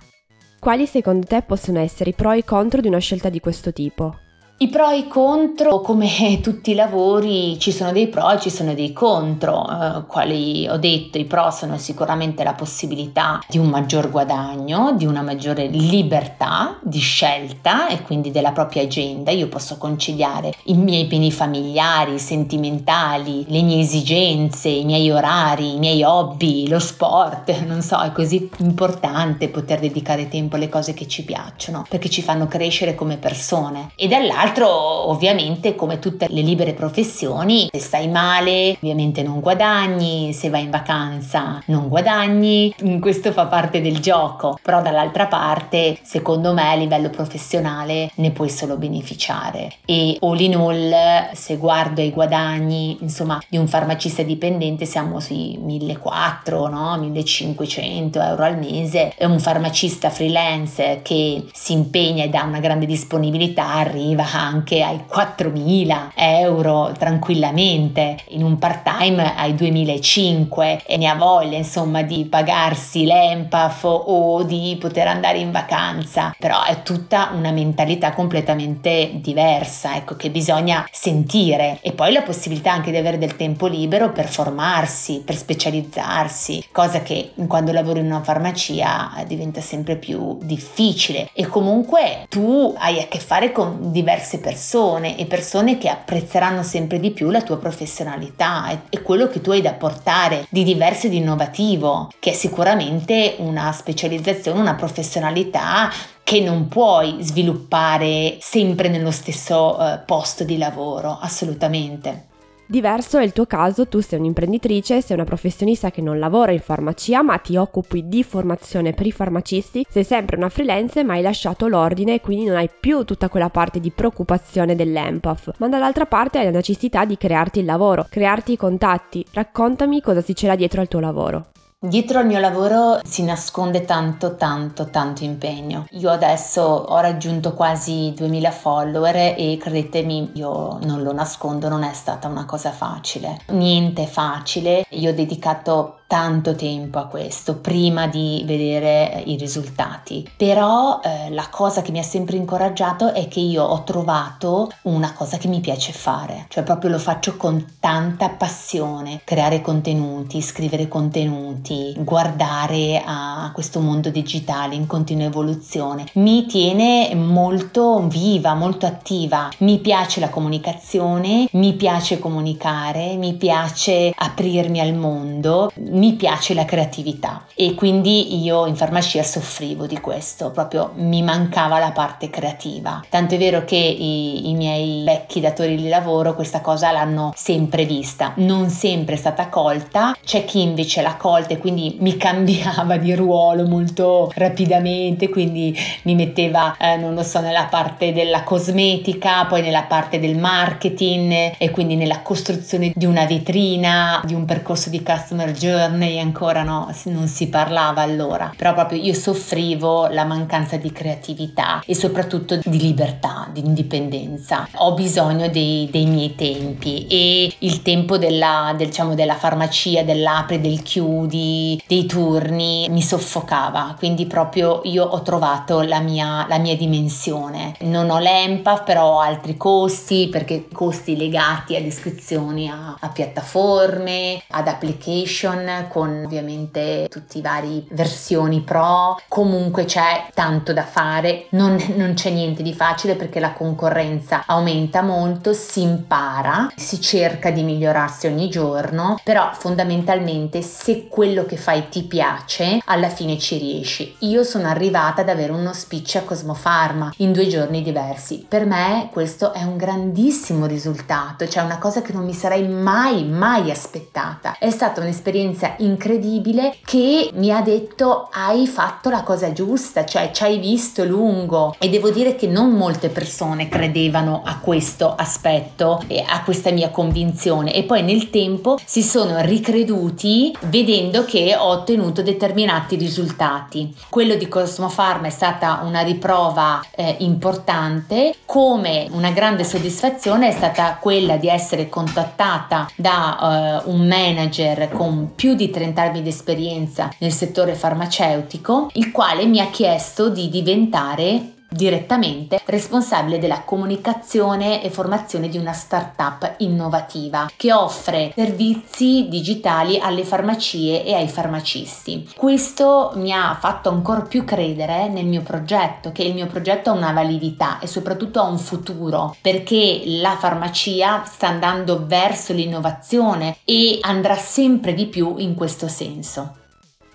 Quali 0.59 0.85
secondo 0.85 1.25
te 1.25 1.43
possono 1.43 1.79
essere 1.79 2.09
i 2.09 2.13
pro 2.13 2.31
e 2.31 2.39
i 2.39 2.43
contro 2.43 2.81
di 2.81 2.87
una 2.87 2.97
scelta 2.99 3.29
di 3.29 3.39
questo 3.39 3.71
tipo? 3.71 4.25
I 4.59 4.69
pro 4.69 4.89
e 4.89 4.97
i 4.97 5.07
contro, 5.07 5.81
come 5.81 6.39
tutti 6.41 6.71
i 6.71 6.73
lavori, 6.73 7.59
ci 7.59 7.71
sono 7.71 7.91
dei 7.91 8.07
pro 8.07 8.31
e 8.31 8.39
ci 8.39 8.49
sono 8.49 8.73
dei 8.73 8.91
contro. 8.91 9.69
Eh, 9.69 10.05
quali 10.07 10.67
ho 10.67 10.77
detto, 10.77 11.19
i 11.19 11.25
pro 11.25 11.51
sono 11.51 11.77
sicuramente 11.77 12.43
la 12.43 12.55
possibilità 12.55 13.39
di 13.47 13.59
un 13.59 13.67
maggior 13.67 14.09
guadagno, 14.09 14.93
di 14.93 15.05
una 15.05 15.21
maggiore 15.21 15.67
libertà 15.67 16.79
di 16.81 16.97
scelta 16.97 17.87
e 17.87 18.01
quindi 18.01 18.31
della 18.31 18.51
propria 18.51 18.81
agenda. 18.81 19.29
Io 19.29 19.47
posso 19.47 19.77
conciliare 19.77 20.55
i 20.63 20.73
miei 20.73 21.05
piani 21.05 21.31
familiari, 21.31 22.17
sentimentali, 22.17 23.45
le 23.49 23.61
mie 23.61 23.81
esigenze, 23.81 24.69
i 24.69 24.85
miei 24.85 25.11
orari, 25.11 25.75
i 25.75 25.77
miei 25.77 26.01
hobby, 26.01 26.67
lo 26.67 26.79
sport. 26.79 27.53
Non 27.67 27.81
so, 27.81 27.99
è 28.01 28.11
così 28.13 28.49
importante 28.59 29.49
poter 29.49 29.79
dedicare 29.81 30.29
tempo 30.29 30.55
alle 30.55 30.69
cose 30.69 30.93
che 30.93 31.05
ci 31.05 31.23
piacciono 31.25 31.85
perché 31.87 32.09
ci 32.09 32.21
fanno 32.21 32.47
crescere 32.47 32.95
come 32.95 33.17
persone. 33.17 33.91
E 33.95 34.07
dall'altro 34.07 34.45
Dall'altro, 34.47 35.09
ovviamente, 35.09 35.75
come 35.75 35.99
tutte 35.99 36.27
le 36.29 36.41
libere 36.41 36.73
professioni, 36.73 37.67
se 37.69 37.79
stai 37.79 38.07
male, 38.07 38.77
ovviamente 38.81 39.21
non 39.21 39.41
guadagni, 39.41 40.31
se 40.31 40.49
vai 40.49 40.63
in 40.63 40.69
vacanza 40.69 41.61
non 41.65 41.89
guadagni, 41.89 42.73
questo 43.01 43.33
fa 43.33 43.47
parte 43.47 43.81
del 43.81 43.99
gioco, 43.99 44.57
però 44.61 44.81
dall'altra 44.81 45.27
parte, 45.27 45.99
secondo 46.01 46.53
me, 46.53 46.69
a 46.69 46.75
livello 46.75 47.09
professionale 47.09 48.09
ne 48.15 48.31
puoi 48.31 48.49
solo 48.49 48.77
beneficiare. 48.77 49.73
E 49.85 50.17
all 50.21 50.39
in 50.39 50.55
all, 50.55 50.93
se 51.33 51.57
guardo 51.57 51.99
i 52.01 52.11
guadagni, 52.11 52.97
insomma, 53.01 53.41
di 53.49 53.57
un 53.57 53.67
farmacista 53.67 54.23
dipendente, 54.23 54.85
siamo 54.85 55.19
sui 55.19 55.57
1400, 55.61 56.67
no? 56.69 56.97
1500 56.99 58.21
euro 58.21 58.43
al 58.43 58.57
mese, 58.57 59.13
e 59.17 59.25
un 59.25 59.39
farmacista 59.39 60.09
freelance 60.09 61.01
che 61.03 61.43
si 61.51 61.73
impegna 61.73 62.23
e 62.23 62.29
dà 62.29 62.43
una 62.43 62.59
grande 62.59 62.85
disponibilità 62.85 63.73
arriva 63.73 64.23
anche 64.39 64.81
ai 64.81 65.01
4.000 65.09 66.11
euro 66.15 66.91
tranquillamente, 66.97 68.17
in 68.29 68.43
un 68.43 68.57
part 68.57 68.83
time 68.83 69.35
ai 69.35 69.53
2.500 69.53 70.81
e 70.85 70.97
ne 70.97 71.07
ha 71.07 71.15
voglia 71.15 71.57
insomma 71.57 72.01
di 72.01 72.25
pagarsi 72.25 73.05
l'EMPAF 73.05 73.83
o 73.83 74.43
di 74.43 74.77
poter 74.79 75.07
andare 75.07 75.37
in 75.39 75.51
vacanza, 75.51 76.35
però 76.37 76.63
è 76.63 76.83
tutta 76.83 77.31
una 77.33 77.51
mentalità 77.51 78.13
completamente 78.13 79.11
diversa, 79.15 79.95
ecco 79.95 80.15
che 80.15 80.29
bisogna 80.29 80.87
sentire. 80.91 81.79
E 81.81 81.91
poi 81.93 82.11
la 82.11 82.21
possibilità 82.21 82.71
anche 82.71 82.91
di 82.91 82.97
avere 82.97 83.17
del 83.17 83.35
tempo 83.35 83.67
libero 83.67 84.11
per 84.11 84.27
formarsi, 84.27 85.21
per 85.25 85.35
specializzarsi, 85.35 86.65
cosa 86.71 87.01
che 87.01 87.31
quando 87.47 87.71
lavori 87.71 87.99
in 87.99 88.05
una 88.07 88.21
farmacia 88.21 89.11
diventa 89.25 89.61
sempre 89.61 89.95
più 89.95 90.37
difficile. 90.41 91.29
E 91.33 91.47
comunque 91.47 92.25
tu 92.29 92.75
hai 92.77 92.99
a 92.99 93.07
che 93.07 93.19
fare 93.19 93.51
con 93.51 93.91
diverse 93.91 94.26
diverse 94.27 94.39
persone 94.39 95.17
e 95.17 95.25
persone 95.25 95.77
che 95.77 95.87
apprezzeranno 95.87 96.61
sempre 96.61 96.99
di 96.99 97.11
più 97.11 97.29
la 97.29 97.41
tua 97.41 97.57
professionalità 97.57 98.69
e, 98.69 98.79
e 98.89 99.01
quello 99.01 99.27
che 99.27 99.39
tu 99.39 99.51
hai 99.51 99.61
da 99.61 99.73
portare 99.73 100.45
di 100.49 100.63
diverso 100.63 101.07
ed 101.07 101.13
innovativo, 101.13 102.11
che 102.19 102.31
è 102.31 102.33
sicuramente 102.33 103.35
una 103.37 103.71
specializzazione, 103.71 104.59
una 104.59 104.75
professionalità 104.75 105.89
che 106.23 106.41
non 106.41 106.67
puoi 106.67 107.17
sviluppare 107.21 108.37
sempre 108.41 108.89
nello 108.89 109.11
stesso 109.11 109.77
uh, 109.79 109.99
posto 110.05 110.43
di 110.43 110.57
lavoro, 110.57 111.17
assolutamente. 111.21 112.35
Diverso 112.69 113.17
è 113.17 113.23
il 113.23 113.31
tuo 113.31 113.45
caso, 113.45 113.87
tu 113.87 114.01
sei 114.01 114.19
un'imprenditrice, 114.19 115.01
sei 115.01 115.15
una 115.15 115.23
professionista 115.23 115.89
che 115.89 116.01
non 116.01 116.19
lavora 116.19 116.51
in 116.51 116.59
farmacia 116.59 117.21
ma 117.21 117.37
ti 117.37 117.55
occupi 117.55 118.09
di 118.09 118.25
formazione 118.25 118.91
per 118.91 119.05
i 119.05 119.13
farmacisti, 119.13 119.85
sei 119.89 120.03
sempre 120.03 120.35
una 120.35 120.49
freelance 120.49 121.01
ma 121.05 121.13
hai 121.13 121.21
lasciato 121.21 121.67
l'ordine 121.67 122.15
e 122.15 122.19
quindi 122.19 122.43
non 122.43 122.57
hai 122.57 122.69
più 122.69 123.05
tutta 123.05 123.29
quella 123.29 123.49
parte 123.49 123.79
di 123.79 123.89
preoccupazione 123.89 124.75
dell'EMPAF, 124.75 125.53
ma 125.59 125.69
dall'altra 125.69 126.07
parte 126.07 126.39
hai 126.39 126.43
la 126.43 126.51
necessità 126.51 127.05
di 127.05 127.15
crearti 127.15 127.59
il 127.59 127.65
lavoro, 127.65 128.05
crearti 128.09 128.51
i 128.51 128.57
contatti. 128.57 129.25
Raccontami 129.31 130.01
cosa 130.01 130.19
si 130.19 130.33
c'era 130.33 130.57
dietro 130.57 130.81
al 130.81 130.89
tuo 130.89 130.99
lavoro. 130.99 131.45
Dietro 131.79 132.17
al 132.17 132.25
mio 132.25 132.39
lavoro 132.39 132.99
si 133.03 133.21
nasconde 133.21 133.85
tanto, 133.85 134.35
tanto, 134.35 134.89
tanto 134.89 135.23
impegno. 135.23 135.85
Io 135.91 136.09
adesso 136.09 136.63
ho 136.63 136.99
raggiunto 136.99 137.53
quasi 137.53 138.13
2000 138.15 138.49
follower 138.49 139.35
e 139.37 139.57
credetemi, 139.59 140.31
io 140.33 140.79
non 140.79 141.03
lo 141.03 141.13
nascondo, 141.13 141.69
non 141.69 141.83
è 141.83 141.93
stata 141.93 142.27
una 142.27 142.45
cosa 142.45 142.71
facile. 142.71 143.41
Niente 143.49 144.07
facile. 144.07 144.87
Io 144.89 145.11
ho 145.11 145.13
dedicato 145.13 145.96
tanto 146.07 146.55
tempo 146.55 146.99
a 146.99 147.05
questo 147.05 147.57
prima 147.57 148.07
di 148.07 148.43
vedere 148.45 149.21
i 149.25 149.35
risultati. 149.35 150.27
Però 150.35 151.01
eh, 151.03 151.29
la 151.31 151.47
cosa 151.51 151.81
che 151.81 151.91
mi 151.91 151.99
ha 151.99 152.03
sempre 152.03 152.37
incoraggiato 152.37 153.13
è 153.13 153.27
che 153.27 153.41
io 153.41 153.63
ho 153.63 153.83
trovato 153.83 154.71
una 154.83 155.13
cosa 155.13 155.37
che 155.37 155.49
mi 155.49 155.59
piace 155.59 155.91
fare, 155.91 156.45
cioè 156.47 156.63
proprio 156.63 156.91
lo 156.91 156.99
faccio 156.99 157.35
con 157.35 157.75
tanta 157.79 158.29
passione, 158.29 159.21
creare 159.23 159.61
contenuti, 159.61 160.41
scrivere 160.41 160.87
contenuti, 160.87 161.93
guardare 161.97 163.03
a 163.05 163.51
questo 163.53 163.81
mondo 163.81 164.09
digitale 164.09 164.75
in 164.75 164.87
continua 164.87 165.25
evoluzione. 165.25 166.05
Mi 166.13 166.45
tiene 166.45 167.13
molto 167.15 168.07
viva, 168.07 168.53
molto 168.53 168.85
attiva. 168.85 169.49
Mi 169.59 169.79
piace 169.79 170.19
la 170.19 170.29
comunicazione, 170.29 171.47
mi 171.51 171.73
piace 171.73 172.19
comunicare, 172.19 173.15
mi 173.15 173.33
piace 173.33 174.13
aprirmi 174.15 174.79
al 174.79 174.93
mondo 174.93 175.71
mi 175.97 176.13
piace 176.13 176.53
la 176.53 176.65
creatività 176.65 177.45
e 177.55 177.73
quindi 177.73 178.41
io 178.43 178.65
in 178.67 178.75
farmacia 178.75 179.23
soffrivo 179.23 179.87
di 179.87 179.99
questo, 179.99 180.51
proprio 180.51 180.91
mi 180.95 181.23
mancava 181.23 181.79
la 181.79 181.91
parte 181.91 182.29
creativa. 182.29 183.03
Tanto 183.09 183.35
è 183.35 183.37
vero 183.37 183.65
che 183.65 183.75
i, 183.75 184.49
i 184.49 184.53
miei 184.53 185.03
vecchi 185.03 185.39
datori 185.39 185.75
di 185.75 185.87
lavoro 185.87 186.35
questa 186.35 186.61
cosa 186.61 186.91
l'hanno 186.91 187.33
sempre 187.35 187.85
vista, 187.85 188.33
non 188.37 188.69
sempre 188.69 189.15
è 189.15 189.17
stata 189.17 189.49
colta, 189.49 190.15
c'è 190.23 190.45
chi 190.45 190.61
invece 190.61 191.01
l'ha 191.01 191.15
colta 191.15 191.53
e 191.53 191.57
quindi 191.57 191.97
mi 191.99 192.15
cambiava 192.15 192.97
di 192.97 193.15
ruolo 193.15 193.65
molto 193.65 194.31
rapidamente, 194.35 195.29
quindi 195.29 195.75
mi 196.03 196.13
metteva, 196.13 196.77
eh, 196.77 196.97
non 196.97 197.15
lo 197.15 197.23
so, 197.23 197.39
nella 197.39 197.65
parte 197.65 198.13
della 198.13 198.43
cosmetica, 198.43 199.45
poi 199.45 199.61
nella 199.61 199.83
parte 199.83 200.19
del 200.19 200.37
marketing 200.37 201.55
e 201.57 201.71
quindi 201.71 201.95
nella 201.95 202.21
costruzione 202.21 202.91
di 202.93 203.05
una 203.05 203.25
vetrina, 203.25 204.21
di 204.23 204.33
un 204.33 204.45
percorso 204.45 204.89
di 204.89 205.01
customer 205.01 205.51
journey 205.51 205.85
journey 205.87 206.19
ancora 206.19 206.63
no, 206.63 206.93
non 207.05 207.27
si 207.27 207.47
parlava 207.47 208.01
allora, 208.01 208.51
però 208.55 208.73
proprio 208.73 209.01
io 209.01 209.13
soffrivo 209.13 210.07
la 210.07 210.25
mancanza 210.25 210.77
di 210.77 210.91
creatività 210.91 211.81
e 211.85 211.95
soprattutto 211.95 212.59
di 212.63 212.79
libertà, 212.79 213.47
di 213.51 213.61
indipendenza. 213.61 214.67
Ho 214.75 214.93
bisogno 214.93 215.49
dei, 215.49 215.87
dei 215.91 216.05
miei 216.05 216.35
tempi 216.35 217.07
e 217.07 217.53
il 217.59 217.81
tempo 217.81 218.17
della, 218.17 218.73
del, 218.77 218.87
diciamo, 218.87 219.15
della 219.15 219.35
farmacia, 219.35 220.03
dell'apri, 220.03 220.59
del 220.59 220.83
chiudi, 220.83 221.81
dei 221.87 222.05
turni 222.05 222.87
mi 222.89 223.01
soffocava, 223.01 223.95
quindi 223.97 224.25
proprio 224.25 224.81
io 224.83 225.05
ho 225.05 225.21
trovato 225.21 225.81
la 225.81 225.99
mia, 225.99 226.45
la 226.47 226.57
mia 226.57 226.75
dimensione. 226.75 227.75
Non 227.81 228.09
ho 228.09 228.19
l'EMPA, 228.19 228.79
però 228.79 229.15
ho 229.15 229.19
altri 229.19 229.55
costi 229.57 230.27
perché 230.29 230.67
costi 230.71 231.15
legati 231.15 231.75
ad 231.75 231.85
iscrizioni 231.85 232.69
a, 232.69 232.97
a 232.99 233.09
piattaforme, 233.09 234.41
ad 234.49 234.67
application 234.67 235.76
con 235.85 236.23
ovviamente 236.25 237.07
tutti 237.09 237.37
i 237.37 237.41
vari 237.41 237.87
versioni 237.91 238.61
pro. 238.61 239.19
Comunque 239.27 239.85
c'è 239.85 240.27
tanto 240.33 240.73
da 240.73 240.83
fare, 240.83 241.45
non, 241.51 241.77
non 241.95 242.13
c'è 242.13 242.29
niente 242.29 242.63
di 242.63 242.73
facile 242.73 243.15
perché 243.15 243.39
la 243.39 243.53
concorrenza 243.53 244.43
aumenta 244.45 245.01
molto, 245.01 245.53
si 245.53 245.81
impara, 245.81 246.71
si 246.75 246.99
cerca 246.99 247.51
di 247.51 247.63
migliorarsi 247.63 248.27
ogni 248.27 248.49
giorno, 248.49 249.19
però 249.23 249.51
fondamentalmente 249.53 250.61
se 250.61 251.07
quello 251.07 251.45
che 251.45 251.57
fai 251.57 251.89
ti 251.89 252.03
piace, 252.03 252.79
alla 252.85 253.09
fine 253.09 253.37
ci 253.37 253.57
riesci. 253.57 254.15
Io 254.19 254.43
sono 254.43 254.67
arrivata 254.67 255.21
ad 255.21 255.29
avere 255.29 255.51
uno 255.51 255.73
speech 255.73 256.15
a 256.15 256.21
Cosmofarma 256.21 257.13
in 257.17 257.31
due 257.31 257.47
giorni 257.47 257.81
diversi. 257.81 258.45
Per 258.47 258.65
me 258.65 259.09
questo 259.11 259.53
è 259.53 259.63
un 259.63 259.77
grandissimo 259.77 260.65
risultato, 260.65 261.47
cioè 261.47 261.63
una 261.63 261.77
cosa 261.77 262.01
che 262.01 262.13
non 262.13 262.25
mi 262.25 262.33
sarei 262.33 262.67
mai, 262.67 263.25
mai 263.25 263.71
aspettata. 263.71 264.55
È 264.57 264.69
stata 264.69 265.01
un'esperienza 265.01 265.66
un'esperienza 265.67 265.75
incredibile 265.79 266.75
che 266.85 267.29
mi 267.33 267.51
ha 267.51 267.61
detto 267.61 268.29
hai 268.31 268.67
fatto 268.67 269.09
la 269.09 269.23
cosa 269.23 269.51
giusta, 269.51 270.05
cioè 270.05 270.31
ci 270.31 270.43
hai 270.43 270.59
visto 270.59 271.03
lungo 271.03 271.75
e 271.79 271.89
devo 271.89 272.09
dire 272.09 272.35
che 272.35 272.47
non 272.47 272.71
molte 272.71 273.09
persone 273.09 273.67
credevano 273.67 274.41
a 274.45 274.59
questo 274.59 275.13
aspetto 275.15 276.03
e 276.07 276.23
a 276.25 276.43
questa 276.43 276.71
mia 276.71 276.89
convinzione 276.89 277.73
e 277.73 277.83
poi 277.83 278.03
nel 278.03 278.29
tempo 278.29 278.77
si 278.83 279.03
sono 279.03 279.41
ricreduti 279.41 280.55
vedendo 280.67 281.25
che 281.25 281.55
ho 281.57 281.67
ottenuto 281.67 282.21
determinati 282.21 282.95
risultati. 282.95 283.93
Quello 284.09 284.35
di 284.35 284.47
Cosmo 284.47 284.91
Pharma 284.93 285.27
è 285.27 285.31
stata 285.31 285.81
una 285.83 286.01
riprova 286.01 286.83
eh, 286.95 287.15
importante, 287.19 288.35
come 288.45 289.07
una 289.11 289.31
grande 289.31 289.63
soddisfazione 289.63 290.49
è 290.49 290.51
stata 290.51 290.97
quella 290.99 291.37
di 291.37 291.47
essere 291.47 291.89
contattata 291.89 292.87
da 292.95 293.81
eh, 293.85 293.89
un 293.89 294.07
manager 294.07 294.89
con 294.89 295.31
più 295.35 295.55
di 295.57 295.69
30 295.69 296.01
anni 296.01 296.21
di 296.21 296.29
esperienza 296.29 297.11
nel 297.19 297.33
settore 297.33 297.73
farmaceutico, 297.73 298.89
il 298.93 299.11
quale 299.11 299.45
mi 299.45 299.59
ha 299.59 299.67
chiesto 299.67 300.29
di 300.29 300.47
diventare 300.47 301.55
direttamente 301.69 302.61
responsabile 302.65 303.39
della 303.39 303.61
comunicazione 303.61 304.83
e 304.83 304.89
formazione 304.89 305.49
di 305.49 305.57
una 305.57 305.73
startup 305.73 306.55
innovativa 306.57 307.49
che 307.55 307.73
offre 307.73 308.31
servizi 308.35 309.27
digitali 309.29 309.99
alle 309.99 310.23
farmacie 310.23 311.03
e 311.03 311.13
ai 311.13 311.27
farmacisti. 311.27 312.31
Questo 312.35 313.11
mi 313.15 313.31
ha 313.31 313.55
fatto 313.59 313.89
ancora 313.89 314.21
più 314.21 314.43
credere 314.43 315.07
nel 315.07 315.25
mio 315.25 315.41
progetto, 315.41 316.11
che 316.11 316.23
il 316.23 316.33
mio 316.33 316.47
progetto 316.47 316.89
ha 316.89 316.93
una 316.93 317.11
validità 317.11 317.79
e 317.79 317.87
soprattutto 317.87 318.39
ha 318.39 318.47
un 318.47 318.57
futuro, 318.57 319.35
perché 319.41 320.03
la 320.05 320.35
farmacia 320.37 321.23
sta 321.25 321.47
andando 321.47 322.05
verso 322.05 322.53
l'innovazione 322.53 323.57
e 323.63 323.99
andrà 324.01 324.35
sempre 324.35 324.93
di 324.93 325.05
più 325.07 325.35
in 325.37 325.55
questo 325.55 325.87
senso. 325.87 326.56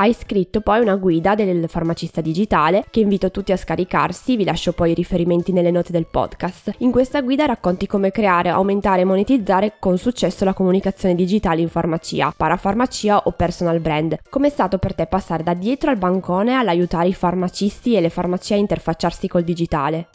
Hai 0.03 0.15
scritto 0.15 0.63
poi 0.63 0.81
una 0.81 0.97
guida 0.97 1.37
del 1.37 1.69
farmacista 1.69 2.21
digitale 2.21 2.85
che 2.91 2.99
invito 2.99 3.31
tutti 3.31 3.53
a 3.53 3.57
scaricarsi, 3.57 4.35
vi 4.35 4.43
lascio 4.43 4.73
poi 4.73 4.91
i 4.91 4.95
riferimenti 4.95 5.53
nelle 5.53 5.71
note 5.71 5.93
del 5.93 6.09
podcast. 6.11 6.75
In 6.79 6.91
questa 6.91 7.21
guida 7.21 7.45
racconti 7.45 7.87
come 7.87 8.11
creare, 8.11 8.49
aumentare 8.49 9.03
e 9.03 9.05
monetizzare 9.05 9.75
con 9.79 9.99
successo 9.99 10.45
la 10.45 10.55
comunicazione 10.55 11.15
digitale 11.15 11.61
in 11.61 11.69
farmacia, 11.69 12.35
parafarmacia 12.37 13.23
o 13.27 13.31
personal 13.31 13.79
brand. 13.79 14.19
Com'è 14.29 14.49
stato 14.49 14.79
per 14.79 14.93
te 14.97 15.07
passare 15.07 15.45
da 15.45 15.55
dietro 15.55 15.91
al 15.91 15.99
bancone 15.99 16.55
all'aiutare 16.55 17.07
i 17.07 17.15
farmacisti 17.15 17.95
e 17.95 18.01
le 18.01 18.11
farmacie 18.11 18.55
a 18.55 18.57
interfacciarsi 18.57 19.29
col 19.29 19.45
digitale? 19.45 20.09